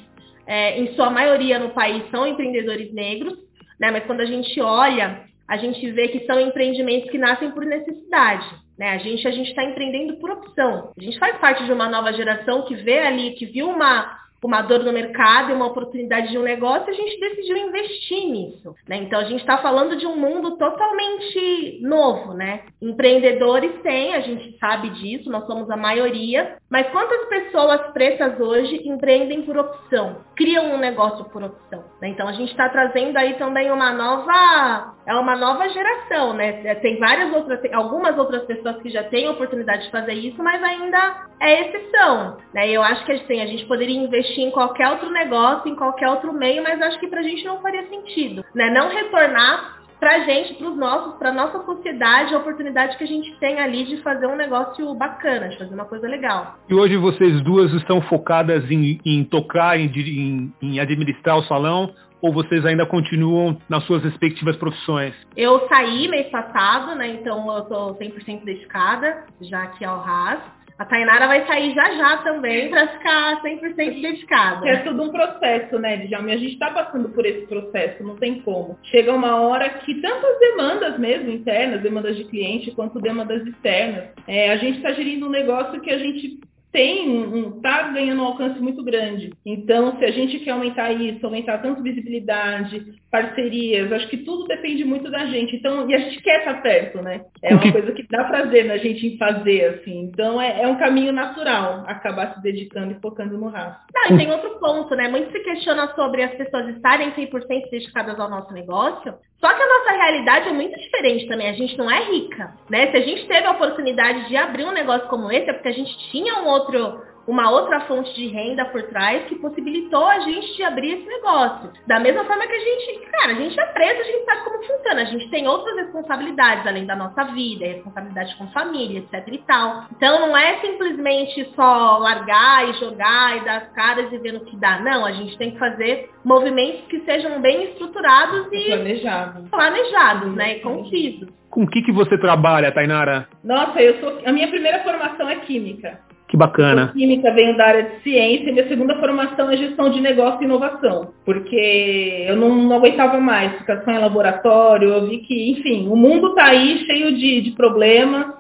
é, 0.49 0.81
em 0.81 0.95
sua 0.95 1.11
maioria 1.11 1.59
no 1.59 1.71
país, 1.71 2.11
são 2.11 2.27
empreendedores 2.27 2.93
negros, 2.95 3.35
né? 3.79 3.91
Mas 3.91 4.05
quando 4.07 4.23
a 4.23 4.25
gente 4.25 4.59
olha, 4.63 5.25
a 5.47 5.59
gente 5.59 5.91
vê 5.93 6.09
que 6.09 6.25
são 6.27 6.41
empreendimentos 6.41 7.11
que 7.11 7.19
nascem 7.19 7.51
por 7.51 7.67
necessidade. 7.67 8.47
Né? 8.79 8.91
A 8.91 8.99
gente 8.99 9.29
a 9.29 9.31
gente 9.31 9.51
está 9.51 9.63
empreendendo 9.63 10.17
por 10.19 10.31
opção. 10.31 10.93
A 10.99 11.03
gente 11.03 11.19
faz 11.19 11.37
parte 11.39 11.65
de 11.65 11.73
uma 11.73 11.89
nova 11.89 12.13
geração 12.15 12.63
que 12.63 12.75
vê 12.77 12.99
ali, 13.01 13.33
que 13.33 13.45
viu 13.45 13.69
uma 13.69 14.11
uma 14.47 14.63
dor 14.63 14.85
no 14.85 14.93
mercado 14.93 15.51
e 15.51 15.55
uma 15.55 15.67
oportunidade 15.67 16.31
de 16.31 16.39
um 16.39 16.43
negócio, 16.43 16.89
a 16.89 16.93
gente 16.93 17.19
decidiu 17.19 17.57
investir 17.57 18.27
nisso. 18.29 18.75
Né? 18.89 18.99
Então 18.99 19.19
a 19.19 19.25
gente 19.25 19.41
está 19.41 19.59
falando 19.59 19.97
de 19.97 20.07
um 20.07 20.17
mundo 20.17 20.57
totalmente 20.57 21.81
novo, 21.83 22.35
né? 22.35 22.63
Empreendedores 22.81 23.83
têm, 23.83 24.15
a 24.15 24.21
gente 24.21 24.57
sabe 24.59 24.91
disso, 24.91 25.31
nós 25.31 25.47
somos 25.47 25.69
a 25.71 25.77
maioria, 25.77 26.57
mas 26.71 26.89
quantas 26.91 27.27
pessoas 27.27 27.81
pretas 27.93 28.39
hoje 28.39 28.89
empreendem 28.89 29.43
por 29.43 29.57
opção, 29.59 30.19
criam 30.37 30.73
um 30.73 30.79
negócio 30.79 31.25
por 31.27 31.43
opção? 31.43 31.85
Né? 32.01 32.09
Então 32.09 32.29
a 32.29 32.33
gente 32.33 32.51
está 32.51 32.69
trazendo 32.69 33.17
aí 33.17 33.35
também 33.35 33.71
uma 33.71 33.93
nova, 33.93 34.95
é 35.07 35.15
uma 35.15 35.37
nova 35.37 35.69
geração, 35.69 36.35
né? 36.35 36.61
É, 36.65 36.75
tem 36.77 36.99
várias 36.99 37.33
outras, 37.33 37.61
tem 37.61 37.75
algumas 37.75 38.17
outras 38.17 38.45
pessoas 38.45 38.81
que 38.83 38.91
já 38.91 39.03
têm 39.05 39.29
oportunidade 39.29 39.85
de 39.85 39.91
fazer 39.91 40.13
isso, 40.13 40.41
mas 40.43 40.63
ainda 40.63 41.27
é 41.41 41.69
exceção. 41.69 42.37
Né? 42.55 42.71
Eu 42.71 42.83
acho 42.83 43.05
que 43.05 43.13
assim, 43.13 43.41
a 43.41 43.47
gente 43.47 43.67
poderia 43.67 43.97
investir 43.97 44.28
investir 44.29 44.45
em 44.45 44.51
qualquer 44.51 44.89
outro 44.89 45.11
negócio, 45.11 45.71
em 45.71 45.75
qualquer 45.75 46.09
outro 46.09 46.33
meio, 46.33 46.63
mas 46.63 46.81
acho 46.81 47.01
que 47.01 47.09
para 47.09 47.21
a 47.21 47.23
gente 47.23 47.45
não 47.45 47.61
faria 47.61 47.89
sentido, 47.89 48.45
né? 48.55 48.71
Não 48.71 48.89
retornar 48.89 49.79
para 49.99 50.15
a 50.15 50.19
gente, 50.21 50.55
para 50.55 50.69
os 50.69 50.77
nossos, 50.77 51.15
para 51.17 51.33
nossa 51.33 51.61
sociedade, 51.65 52.33
a 52.33 52.39
oportunidade 52.39 52.97
que 52.97 53.03
a 53.03 53.07
gente 53.07 53.37
tem 53.41 53.59
ali 53.59 53.85
de 53.85 53.97
fazer 54.03 54.27
um 54.27 54.37
negócio 54.37 54.95
bacana, 54.95 55.49
de 55.49 55.59
fazer 55.59 55.75
uma 55.75 55.87
coisa 55.87 56.07
legal. 56.07 56.57
E 56.69 56.75
hoje 56.75 56.97
vocês 56.97 57.41
duas 57.43 57.73
estão 57.73 58.01
focadas 58.03 58.71
em, 58.71 59.01
em 59.05 59.25
tocar, 59.25 59.79
em, 59.79 59.87
em, 59.87 60.53
em 60.63 60.79
administrar 60.79 61.37
o 61.37 61.43
salão, 61.45 61.93
ou 62.21 62.33
vocês 62.33 62.65
ainda 62.65 62.87
continuam 62.87 63.61
nas 63.69 63.85
suas 63.85 64.03
respectivas 64.03 64.57
profissões? 64.57 65.15
Eu 65.37 65.67
saí 65.69 66.09
mês 66.09 66.29
passado, 66.31 66.95
né? 66.95 67.09
Então 67.09 67.53
eu 67.53 67.63
estou 67.63 67.95
100% 67.97 68.45
dedicada 68.45 69.25
já 69.41 69.65
aqui 69.65 69.85
ao 69.85 70.01
RAS. 70.01 70.41
A 70.79 70.85
Tainara 70.85 71.27
vai 71.27 71.45
sair 71.45 71.75
já 71.75 71.93
já 71.97 72.19
também 72.19 72.71
para 72.71 72.87
ficar 72.87 73.43
100% 73.43 74.01
dedicada. 74.01 74.69
É 74.69 74.77
tudo 74.85 75.03
um 75.03 75.11
processo, 75.11 75.77
né, 75.77 75.97
Djalma? 75.97 76.31
A 76.31 76.37
gente 76.37 76.53
está 76.53 76.71
passando 76.71 77.09
por 77.09 77.27
esse 77.27 77.47
processo, 77.49 78.03
não 78.05 78.15
tem 78.15 78.41
como. 78.43 78.79
Chega 78.85 79.13
uma 79.13 79.41
hora 79.41 79.69
que 79.71 80.01
tantas 80.01 80.39
demandas 80.39 80.97
mesmo 80.97 81.31
internas, 81.31 81.83
demandas 81.83 82.17
de 82.17 82.25
cliente, 82.25 82.71
quanto 82.71 83.01
demandas 83.01 83.45
externas, 83.45 84.11
é, 84.29 84.53
a 84.53 84.57
gente 84.57 84.77
está 84.77 84.93
gerindo 84.93 85.27
um 85.27 85.31
negócio 85.31 85.81
que 85.81 85.91
a 85.91 85.99
gente 85.99 86.39
tem 86.73 87.49
está 87.57 87.89
ganhando 87.89 88.23
um 88.23 88.27
alcance 88.27 88.61
muito 88.61 88.83
grande. 88.85 89.33
Então, 89.45 89.97
se 89.99 90.05
a 90.05 90.11
gente 90.11 90.39
quer 90.41 90.51
aumentar 90.51 90.93
isso, 90.93 91.25
aumentar 91.25 91.59
tanto 91.59 91.83
visibilidade, 91.83 92.95
parcerias, 93.11 93.91
acho 93.93 94.09
que 94.09 94.19
tudo 94.19 94.47
depende 94.47 94.85
muito 94.85 95.11
da 95.11 95.27
gente. 95.27 95.57
Então, 95.57 95.89
e 95.89 95.95
a 95.95 95.99
gente 95.99 96.21
quer 96.23 96.41
estar 96.41 96.61
perto, 96.63 97.03
né? 97.03 97.23
É 97.43 97.55
uma 97.55 97.73
coisa 97.73 97.93
que 97.93 98.07
dá 98.09 98.25
prazer 98.25 98.67
na 98.67 98.77
gente 98.77 99.07
em 99.07 99.17
fazer, 99.17 99.65
assim. 99.67 100.01
Então, 100.03 100.41
é, 100.41 100.63
é 100.63 100.69
um 100.69 100.79
caminho 100.79 101.13
natural 101.13 101.85
acabar 101.87 102.35
se 102.35 102.43
dedicando 102.43 102.93
e 102.93 103.01
focando 103.01 103.39
no 103.39 103.49
rastro. 103.49 103.83
Ah, 103.97 104.13
e 104.13 104.17
tem 104.17 104.31
outro 104.31 104.59
ponto, 104.59 104.95
né? 104.95 105.09
Muito 105.09 105.33
se 105.33 105.41
questiona 105.41 105.95
sobre 105.95 106.23
as 106.23 106.35
pessoas 106.35 106.69
estarem 106.69 107.13
100% 107.13 107.71
dedicadas 107.71 108.19
ao 108.21 108.31
nosso 108.31 108.53
negócio, 108.53 109.15
só 109.41 109.55
que 109.55 109.63
a 109.63 109.69
nossa 109.69 109.93
realidade 109.93 110.49
é 110.49 110.53
muito 110.53 110.79
diferente 110.79 111.29
também. 111.29 111.49
A 111.49 111.53
gente 111.53 111.79
não 111.79 111.89
é 111.89 112.11
rica, 112.11 112.55
né? 112.69 112.91
Se 112.91 112.97
a 112.97 113.01
gente 113.01 113.27
teve 113.27 113.47
a 113.47 113.53
oportunidade 113.53 114.29
de 114.29 114.37
abrir 114.37 114.65
um 114.65 114.73
negócio 114.73 115.09
como 115.09 115.31
esse, 115.31 115.49
é 115.49 115.53
porque 115.53 115.69
a 115.69 115.73
gente 115.73 115.97
tinha 116.11 116.41
um 116.41 116.47
outro 116.47 117.01
uma 117.29 117.51
outra 117.51 117.81
fonte 117.81 118.13
de 118.15 118.27
renda 118.29 118.65
por 118.65 118.83
trás 118.85 119.25
que 119.27 119.35
possibilitou 119.35 120.07
a 120.07 120.21
gente 120.21 120.57
de 120.57 120.63
abrir 120.63 120.95
esse 120.95 121.07
negócio. 121.07 121.71
Da 121.87 122.01
mesma 122.01 122.25
forma 122.25 122.47
que 122.47 122.55
a 122.55 122.59
gente, 122.59 123.07
cara, 123.11 123.33
a 123.33 123.35
gente 123.35 123.61
é 123.61 123.67
preso, 123.67 124.01
a 124.01 124.05
gente 124.05 124.25
sabe 124.25 124.45
como 124.45 124.65
funciona. 124.65 125.03
A 125.03 125.05
gente 125.05 125.29
tem 125.29 125.47
outras 125.47 125.77
responsabilidades 125.77 126.67
além 126.67 126.87
da 126.87 126.97
nossa 126.97 127.25
vida, 127.25 127.67
responsabilidade 127.67 128.35
com 128.37 128.49
família, 128.49 129.01
etc 129.01 129.29
e 129.31 129.39
tal. 129.39 129.85
Então 129.95 130.27
não 130.27 130.35
é 130.35 130.59
simplesmente 130.61 131.53
só 131.55 131.99
largar 131.99 132.67
e 132.71 132.73
jogar 132.81 133.37
e 133.37 133.45
dar 133.45 133.57
as 133.59 133.73
caras 133.75 134.11
e 134.11 134.17
ver 134.17 134.33
no 134.33 134.47
que 134.47 134.57
dá. 134.57 134.81
Não, 134.81 135.05
a 135.05 135.13
gente 135.13 135.37
tem 135.37 135.51
que 135.51 135.59
fazer 135.59 136.11
movimentos 136.25 136.87
que 136.87 137.01
sejam 137.01 137.43
bem 137.43 137.65
estruturados 137.65 138.47
e 138.51 138.67
planejados, 138.69 139.51
planejados, 139.51 140.35
né, 140.35 140.57
e 140.57 140.61
concisos. 140.61 141.29
Com 141.51 141.65
o 141.65 141.69
que, 141.69 141.83
que 141.83 141.93
você 141.93 142.17
trabalha, 142.17 142.73
Tainara? 142.73 143.29
Nossa, 143.45 143.83
eu 143.83 144.01
sou. 144.01 144.23
A 144.25 144.33
minha 144.33 144.49
primeira 144.49 144.83
formação 144.83 145.29
é 145.29 145.37
química. 145.37 146.09
Bacana. 146.39 146.93
química 146.95 147.33
venho 147.33 147.57
da 147.57 147.67
área 147.67 147.83
de 147.83 148.03
ciência 148.03 148.49
e 148.49 148.53
minha 148.53 148.69
segunda 148.69 148.99
formação 148.99 149.51
é 149.51 149.57
gestão 149.57 149.91
de 149.91 150.01
negócio 150.01 150.41
e 150.41 150.45
inovação, 150.45 151.13
porque 151.25 152.25
eu 152.29 152.37
não, 152.37 152.55
não 152.55 152.77
aguentava 152.77 153.21
mais 153.21 153.59
ficar 153.59 153.83
só 153.83 153.91
em 153.91 153.99
laboratório, 153.99 154.89
eu 154.89 155.07
vi 155.07 155.19
que, 155.19 155.51
enfim, 155.51 155.89
o 155.89 155.97
mundo 155.97 156.29
está 156.29 156.47
aí 156.47 156.85
cheio 156.87 157.15
de, 157.17 157.41
de 157.43 157.51
problemas 157.51 158.39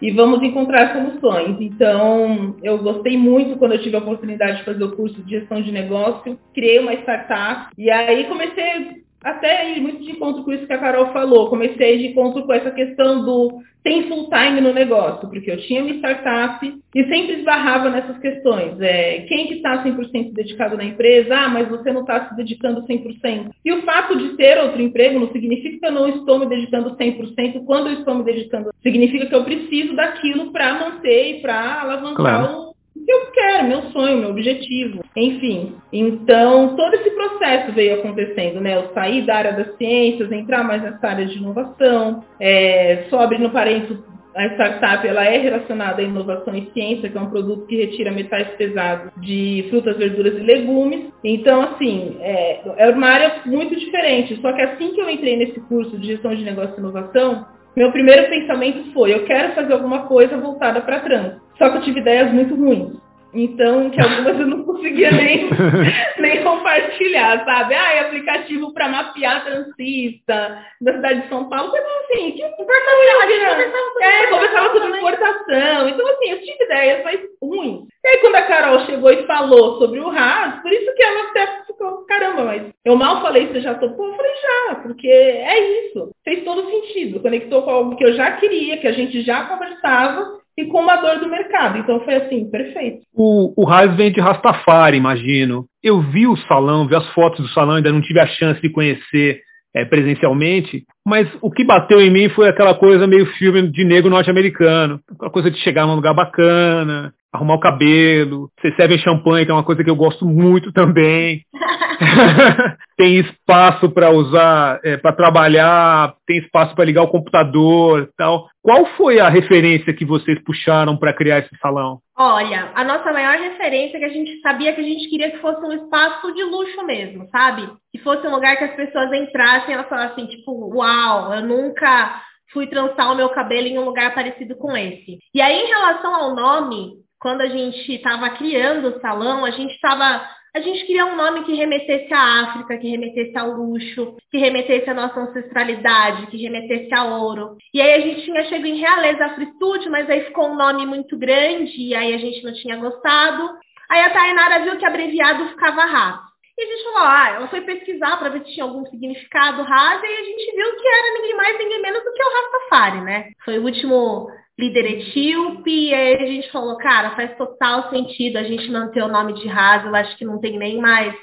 e 0.00 0.10
vamos 0.10 0.42
encontrar 0.42 0.92
soluções. 0.92 1.56
Então, 1.60 2.56
eu 2.62 2.78
gostei 2.78 3.16
muito 3.16 3.56
quando 3.56 3.72
eu 3.72 3.82
tive 3.82 3.96
a 3.96 4.00
oportunidade 4.00 4.58
de 4.58 4.64
fazer 4.64 4.82
o 4.82 4.96
curso 4.96 5.22
de 5.22 5.38
gestão 5.38 5.62
de 5.62 5.70
negócio, 5.70 6.38
criei 6.54 6.78
uma 6.78 6.94
startup 6.94 7.70
e 7.76 7.90
aí 7.90 8.24
comecei 8.24 9.02
até 9.22 9.76
ir 9.76 9.80
muito 9.80 10.02
de 10.02 10.12
encontro 10.12 10.42
com 10.44 10.52
isso 10.52 10.66
que 10.66 10.72
a 10.72 10.78
Carol 10.78 11.12
falou. 11.12 11.48
Comecei 11.48 11.98
de 11.98 12.06
encontro 12.08 12.44
com 12.44 12.52
essa 12.52 12.70
questão 12.70 13.24
do 13.24 13.62
tem 13.82 14.08
full 14.08 14.30
time 14.30 14.60
no 14.60 14.72
negócio, 14.72 15.28
porque 15.28 15.50
eu 15.50 15.60
tinha 15.62 15.82
uma 15.82 15.92
startup 15.94 16.64
e 16.94 17.04
sempre 17.04 17.34
esbarrava 17.34 17.90
nessas 17.90 18.16
questões. 18.18 18.80
É, 18.80 19.24
quem 19.28 19.48
que 19.48 19.54
está 19.54 19.82
100% 19.82 20.32
dedicado 20.32 20.76
na 20.76 20.84
empresa? 20.84 21.34
Ah, 21.34 21.48
mas 21.48 21.68
você 21.68 21.92
não 21.92 22.02
está 22.02 22.28
se 22.28 22.36
dedicando 22.36 22.86
100%. 22.86 23.50
E 23.64 23.72
o 23.72 23.82
fato 23.82 24.16
de 24.16 24.36
ter 24.36 24.58
outro 24.58 24.80
emprego 24.80 25.18
não 25.18 25.32
significa 25.32 25.78
que 25.80 25.86
eu 25.86 25.92
não 25.92 26.08
estou 26.08 26.38
me 26.38 26.46
dedicando 26.46 26.96
100%. 26.96 27.64
Quando 27.64 27.88
eu 27.88 27.94
estou 27.94 28.14
me 28.14 28.24
dedicando, 28.24 28.70
significa 28.82 29.26
que 29.26 29.34
eu 29.34 29.44
preciso 29.44 29.96
daquilo 29.96 30.52
para 30.52 30.74
manter 30.74 31.38
e 31.38 31.40
para 31.40 31.80
alavancar 31.80 32.14
claro. 32.14 32.68
o 32.68 32.71
que 33.04 33.12
eu 33.12 33.30
quero, 33.32 33.68
meu 33.68 33.82
sonho, 33.90 34.18
meu 34.18 34.30
objetivo. 34.30 35.04
Enfim, 35.16 35.74
então 35.92 36.76
todo 36.76 36.94
esse 36.94 37.10
processo 37.10 37.72
veio 37.72 37.96
acontecendo, 37.96 38.60
né? 38.60 38.76
Eu 38.76 38.92
saí 38.94 39.22
da 39.22 39.36
área 39.36 39.52
das 39.52 39.76
ciências, 39.76 40.30
entrar 40.30 40.64
mais 40.64 40.82
nessa 40.82 41.06
área 41.06 41.26
de 41.26 41.36
inovação, 41.36 42.24
é, 42.40 43.04
só 43.10 43.20
abrindo 43.20 43.50
parênteses, 43.50 43.98
a 44.34 44.46
startup 44.54 45.06
ela 45.06 45.24
é 45.24 45.38
relacionada 45.38 46.00
à 46.00 46.04
inovação 46.04 46.56
e 46.56 46.70
ciência, 46.72 47.08
que 47.08 47.18
é 47.18 47.20
um 47.20 47.30
produto 47.30 47.66
que 47.66 47.76
retira 47.76 48.10
metais 48.10 48.48
pesados 48.56 49.12
de 49.18 49.66
frutas, 49.68 49.96
verduras 49.96 50.34
e 50.34 50.40
legumes. 50.40 51.12
Então, 51.22 51.60
assim, 51.62 52.16
é, 52.20 52.60
é 52.78 52.90
uma 52.90 53.08
área 53.08 53.42
muito 53.44 53.76
diferente. 53.76 54.40
Só 54.40 54.52
que 54.52 54.62
assim 54.62 54.94
que 54.94 55.00
eu 55.00 55.10
entrei 55.10 55.36
nesse 55.36 55.60
curso 55.60 55.98
de 55.98 56.06
gestão 56.06 56.34
de 56.34 56.44
negócio 56.44 56.74
e 56.76 56.78
inovação, 56.78 57.46
meu 57.76 57.90
primeiro 57.92 58.28
pensamento 58.28 58.92
foi, 58.92 59.12
eu 59.12 59.24
quero 59.24 59.54
fazer 59.54 59.72
alguma 59.72 60.06
coisa 60.06 60.36
voltada 60.36 60.80
para 60.80 61.00
trans. 61.00 61.41
Só 61.58 61.70
que 61.70 61.76
eu 61.78 61.82
tive 61.82 62.00
ideias 62.00 62.32
muito 62.32 62.54
ruins. 62.54 63.02
Então, 63.34 63.88
que 63.88 63.98
algumas 63.98 64.38
eu 64.38 64.46
não 64.46 64.62
conseguia 64.62 65.10
nem, 65.10 65.48
nem 66.20 66.42
compartilhar, 66.42 67.42
sabe? 67.44 67.74
Ah, 67.74 67.94
é 67.94 68.00
aplicativo 68.00 68.74
para 68.74 68.88
mapear 68.90 69.42
transista 69.44 70.58
da 70.80 70.92
cidade 70.92 71.22
de 71.22 71.28
São 71.28 71.48
Paulo. 71.48 71.70
Coisa 71.70 71.86
assim, 71.86 72.32
que 72.32 72.42
importação, 72.44 74.02
é, 74.02 74.26
conversava 74.26 74.72
sobre 74.72 74.98
importação. 74.98 75.88
Então, 75.88 76.06
assim, 76.08 76.30
eu 76.30 76.40
tive 76.40 76.64
ideias, 76.64 77.04
mas 77.04 77.20
ruins. 77.40 77.88
E 78.04 78.08
aí, 78.08 78.18
quando 78.18 78.34
a 78.34 78.42
Carol 78.42 78.80
chegou 78.80 79.10
e 79.10 79.26
falou 79.26 79.78
sobre 79.78 80.00
o 80.00 80.10
RAS, 80.10 80.60
por 80.60 80.70
isso 80.70 80.94
que 80.94 81.02
ela 81.02 81.30
até 81.30 81.64
ficou, 81.66 82.04
caramba, 82.04 82.44
mas 82.44 82.62
eu 82.84 82.96
mal 82.96 83.22
falei, 83.22 83.46
você 83.46 83.62
já 83.62 83.74
topou? 83.74 84.08
Eu 84.08 84.14
falei, 84.14 84.32
já, 84.42 84.74
porque 84.74 85.08
é 85.08 85.86
isso. 85.86 86.10
Fez 86.22 86.44
todo 86.44 86.68
sentido. 86.68 87.20
Conectou 87.20 87.62
com 87.62 87.70
algo 87.70 87.96
que 87.96 88.04
eu 88.04 88.12
já 88.12 88.32
queria, 88.32 88.76
que 88.76 88.88
a 88.88 88.92
gente 88.92 89.22
já 89.22 89.44
conversava, 89.44 90.41
e 90.56 90.66
com 90.66 90.80
uma 90.80 90.96
dor 90.96 91.18
do 91.18 91.28
mercado. 91.28 91.78
Então 91.78 92.00
foi 92.00 92.14
assim, 92.14 92.50
perfeito. 92.50 93.02
O, 93.14 93.52
o 93.56 93.64
Raiz 93.64 93.94
vem 93.96 94.12
de 94.12 94.20
Rastafari, 94.20 94.96
imagino. 94.96 95.66
Eu 95.82 96.00
vi 96.00 96.26
o 96.26 96.36
salão, 96.48 96.86
vi 96.86 96.94
as 96.94 97.08
fotos 97.12 97.40
do 97.40 97.52
salão, 97.52 97.76
ainda 97.76 97.92
não 97.92 98.00
tive 98.00 98.20
a 98.20 98.26
chance 98.26 98.60
de 98.60 98.68
conhecer 98.68 99.40
é, 99.74 99.84
presencialmente, 99.84 100.84
mas 101.06 101.28
o 101.40 101.50
que 101.50 101.64
bateu 101.64 102.00
em 102.00 102.10
mim 102.10 102.28
foi 102.28 102.48
aquela 102.48 102.74
coisa 102.74 103.06
meio 103.06 103.26
filme 103.38 103.62
de 103.70 103.84
negro 103.84 104.10
norte-americano, 104.10 105.00
aquela 105.10 105.30
coisa 105.30 105.50
de 105.50 105.58
chegar 105.60 105.86
num 105.86 105.94
lugar 105.94 106.14
bacana, 106.14 107.12
arrumar 107.32 107.54
o 107.54 107.60
cabelo, 107.60 108.50
vocês 108.60 108.74
servem 108.76 108.98
champanhe, 108.98 109.44
que 109.46 109.50
é 109.50 109.54
uma 109.54 109.64
coisa 109.64 109.82
que 109.82 109.90
eu 109.90 109.96
gosto 109.96 110.26
muito 110.26 110.72
também. 110.72 111.42
tem 112.96 113.18
espaço 113.18 113.90
para 113.90 114.10
usar, 114.10 114.80
é, 114.84 114.96
para 114.96 115.12
trabalhar, 115.12 116.14
tem 116.26 116.38
espaço 116.38 116.74
para 116.74 116.84
ligar 116.84 117.02
o 117.02 117.08
computador 117.08 118.08
tal. 118.16 118.48
Qual 118.62 118.86
foi 118.96 119.18
a 119.18 119.28
referência 119.28 119.94
que 119.94 120.04
vocês 120.04 120.42
puxaram 120.44 120.96
para 120.96 121.12
criar 121.12 121.40
esse 121.40 121.56
salão? 121.60 121.98
Olha, 122.16 122.70
a 122.74 122.84
nossa 122.84 123.12
maior 123.12 123.36
referência 123.36 123.96
é 123.96 124.00
que 124.00 124.06
a 124.06 124.12
gente 124.12 124.40
sabia 124.40 124.72
que 124.72 124.80
a 124.80 124.84
gente 124.84 125.08
queria 125.08 125.30
que 125.30 125.38
fosse 125.38 125.64
um 125.64 125.72
espaço 125.72 126.32
de 126.32 126.44
luxo 126.44 126.84
mesmo, 126.84 127.28
sabe? 127.30 127.68
Que 127.92 127.98
fosse 128.00 128.26
um 128.26 128.30
lugar 128.30 128.56
que 128.56 128.64
as 128.64 128.76
pessoas 128.76 129.12
entrassem 129.12 129.70
e 129.70 129.72
elas 129.74 129.88
falassem, 129.88 130.26
tipo, 130.26 130.76
uau, 130.76 131.34
eu 131.34 131.42
nunca 131.42 132.22
fui 132.52 132.66
trançar 132.66 133.10
o 133.10 133.16
meu 133.16 133.30
cabelo 133.30 133.66
em 133.66 133.78
um 133.78 133.84
lugar 133.84 134.14
parecido 134.14 134.54
com 134.56 134.76
esse. 134.76 135.18
E 135.34 135.40
aí, 135.40 135.56
em 135.56 135.68
relação 135.68 136.14
ao 136.14 136.34
nome, 136.34 137.02
quando 137.22 137.40
a 137.40 137.48
gente 137.48 137.94
estava 137.94 138.28
criando 138.30 138.88
o 138.88 139.00
salão, 139.00 139.44
a 139.44 139.50
gente 139.52 139.72
estava 139.74 140.28
a 140.54 140.60
gente 140.60 140.84
queria 140.84 141.06
um 141.06 141.16
nome 141.16 141.44
que 141.44 141.54
remetesse 141.54 142.12
à 142.12 142.42
África, 142.42 142.76
que 142.76 142.86
remetesse 142.86 143.38
ao 143.38 143.52
luxo, 143.52 144.16
que 144.30 144.36
remetesse 144.36 144.90
à 144.90 144.92
nossa 144.92 145.18
ancestralidade, 145.18 146.26
que 146.26 146.36
remetesse 146.36 146.92
ao 146.92 147.22
ouro. 147.22 147.56
E 147.72 147.80
aí 147.80 147.94
a 147.94 148.00
gente 148.00 148.22
tinha 148.26 148.44
chegado 148.44 148.66
em 148.66 148.78
Realeza 148.78 149.24
Afritude, 149.24 149.88
mas 149.88 150.10
aí 150.10 150.26
ficou 150.26 150.50
um 150.50 150.54
nome 150.54 150.84
muito 150.84 151.16
grande 151.16 151.72
e 151.80 151.94
aí 151.94 152.12
a 152.12 152.18
gente 152.18 152.44
não 152.44 152.52
tinha 152.52 152.76
gostado. 152.76 153.48
Aí 153.88 154.02
a 154.02 154.10
Tainara 154.10 154.64
viu 154.64 154.76
que 154.76 154.84
abreviado 154.84 155.48
ficava 155.48 155.86
rato. 155.86 156.32
E 156.58 156.64
a 156.64 156.66
gente 156.66 156.84
falou, 156.84 156.98
ah, 156.98 157.30
ela 157.30 157.48
foi 157.48 157.62
pesquisar 157.62 158.18
para 158.18 158.28
ver 158.28 158.44
se 158.44 158.52
tinha 158.52 158.64
algum 158.64 158.84
significado 158.84 159.62
rasa 159.62 160.06
e 160.06 160.16
a 160.18 160.22
gente 160.22 160.54
viu 160.54 160.76
que 160.76 160.86
era 160.86 161.14
ninguém 161.14 161.34
mais, 161.34 161.58
ninguém 161.58 161.80
menos 161.80 162.04
do 162.04 162.12
que 162.12 162.22
o 162.22 162.30
Rastafari, 162.30 163.00
né? 163.00 163.30
Foi 163.42 163.58
o 163.58 163.64
último 163.64 164.28
líder 164.58 164.98
etíope, 164.98 165.88
e 165.88 165.94
aí 165.94 166.14
a 166.14 166.26
gente 166.26 166.50
falou, 166.50 166.76
cara, 166.76 167.16
faz 167.16 167.36
total 167.36 167.90
sentido 167.90 168.36
a 168.36 168.42
gente 168.42 168.70
manter 168.70 169.02
o 169.02 169.08
nome 169.08 169.34
de 169.34 169.48
Rasa, 169.48 169.88
eu 169.88 169.94
acho 169.94 170.16
que 170.16 170.24
não 170.24 170.38
tem 170.38 170.58
nem 170.58 170.78
mais 170.78 171.14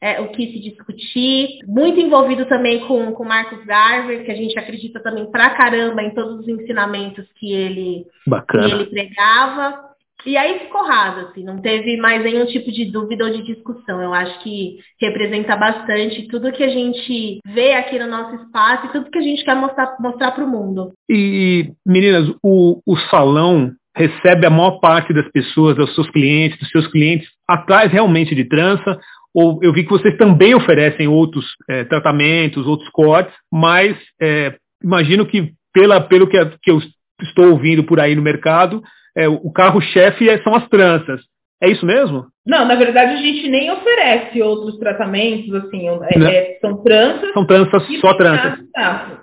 é, 0.00 0.20
o 0.20 0.28
que 0.28 0.52
se 0.52 0.60
discutir. 0.60 1.60
Muito 1.66 1.98
envolvido 1.98 2.44
também 2.46 2.86
com 2.86 3.10
o 3.10 3.24
Marcos 3.24 3.64
Garver, 3.64 4.24
que 4.24 4.30
a 4.30 4.36
gente 4.36 4.58
acredita 4.58 5.00
também 5.02 5.30
pra 5.30 5.56
caramba 5.56 6.02
em 6.02 6.14
todos 6.14 6.40
os 6.40 6.48
ensinamentos 6.48 7.26
que 7.36 7.52
ele, 7.52 8.06
que 8.50 8.56
ele 8.74 8.86
pregava. 8.86 9.93
E 10.26 10.36
aí 10.36 10.60
ficou 10.60 10.86
raso, 10.86 11.26
assim, 11.26 11.44
não 11.44 11.58
teve 11.58 11.96
mais 11.98 12.22
nenhum 12.22 12.46
tipo 12.46 12.72
de 12.72 12.86
dúvida 12.86 13.24
ou 13.24 13.30
de 13.30 13.42
discussão. 13.42 14.00
Eu 14.00 14.14
acho 14.14 14.42
que 14.42 14.78
representa 15.00 15.56
bastante 15.56 16.28
tudo 16.28 16.52
que 16.52 16.62
a 16.62 16.68
gente 16.68 17.38
vê 17.46 17.74
aqui 17.74 17.98
no 17.98 18.08
nosso 18.08 18.36
espaço 18.36 18.86
e 18.86 18.92
tudo 18.92 19.10
que 19.10 19.18
a 19.18 19.22
gente 19.22 19.44
quer 19.44 19.54
mostrar, 19.54 20.32
para 20.32 20.44
o 20.44 20.48
mundo. 20.48 20.92
E, 21.10 21.72
meninas, 21.86 22.34
o, 22.42 22.80
o 22.86 22.96
salão 23.10 23.72
recebe 23.96 24.46
a 24.46 24.50
maior 24.50 24.80
parte 24.80 25.12
das 25.12 25.30
pessoas, 25.30 25.76
dos 25.76 25.94
seus 25.94 26.10
clientes, 26.10 26.58
dos 26.58 26.70
seus 26.70 26.86
clientes, 26.88 27.28
atrás 27.48 27.92
realmente 27.92 28.34
de 28.34 28.44
trança, 28.44 28.98
ou 29.34 29.58
eu 29.62 29.72
vi 29.72 29.84
que 29.84 29.90
vocês 29.90 30.16
também 30.16 30.54
oferecem 30.54 31.08
outros 31.08 31.44
é, 31.68 31.84
tratamentos, 31.84 32.66
outros 32.66 32.88
cortes, 32.90 33.34
mas 33.52 33.96
é, 34.20 34.54
imagino 34.82 35.26
que 35.26 35.52
pela, 35.72 36.00
pelo 36.00 36.28
que, 36.28 36.38
que 36.62 36.70
eu 36.70 36.80
estou 37.20 37.50
ouvindo 37.50 37.84
por 37.84 37.98
aí 38.00 38.14
no 38.14 38.22
mercado, 38.22 38.82
é, 39.16 39.28
o 39.28 39.50
carro-chefe 39.50 40.28
é, 40.28 40.42
são 40.42 40.54
as 40.54 40.68
tranças. 40.68 41.20
É 41.62 41.68
isso 41.70 41.86
mesmo? 41.86 42.26
Não, 42.46 42.66
na 42.66 42.74
verdade 42.74 43.14
a 43.14 43.16
gente 43.16 43.48
nem 43.48 43.70
oferece 43.70 44.42
outros 44.42 44.78
tratamentos, 44.78 45.54
assim, 45.54 45.88
é, 45.88 46.18
é, 46.18 46.58
são 46.60 46.82
tranças. 46.82 47.32
São 47.32 47.46
tranças, 47.46 47.82
só 48.00 48.12
tranças. 48.14 48.58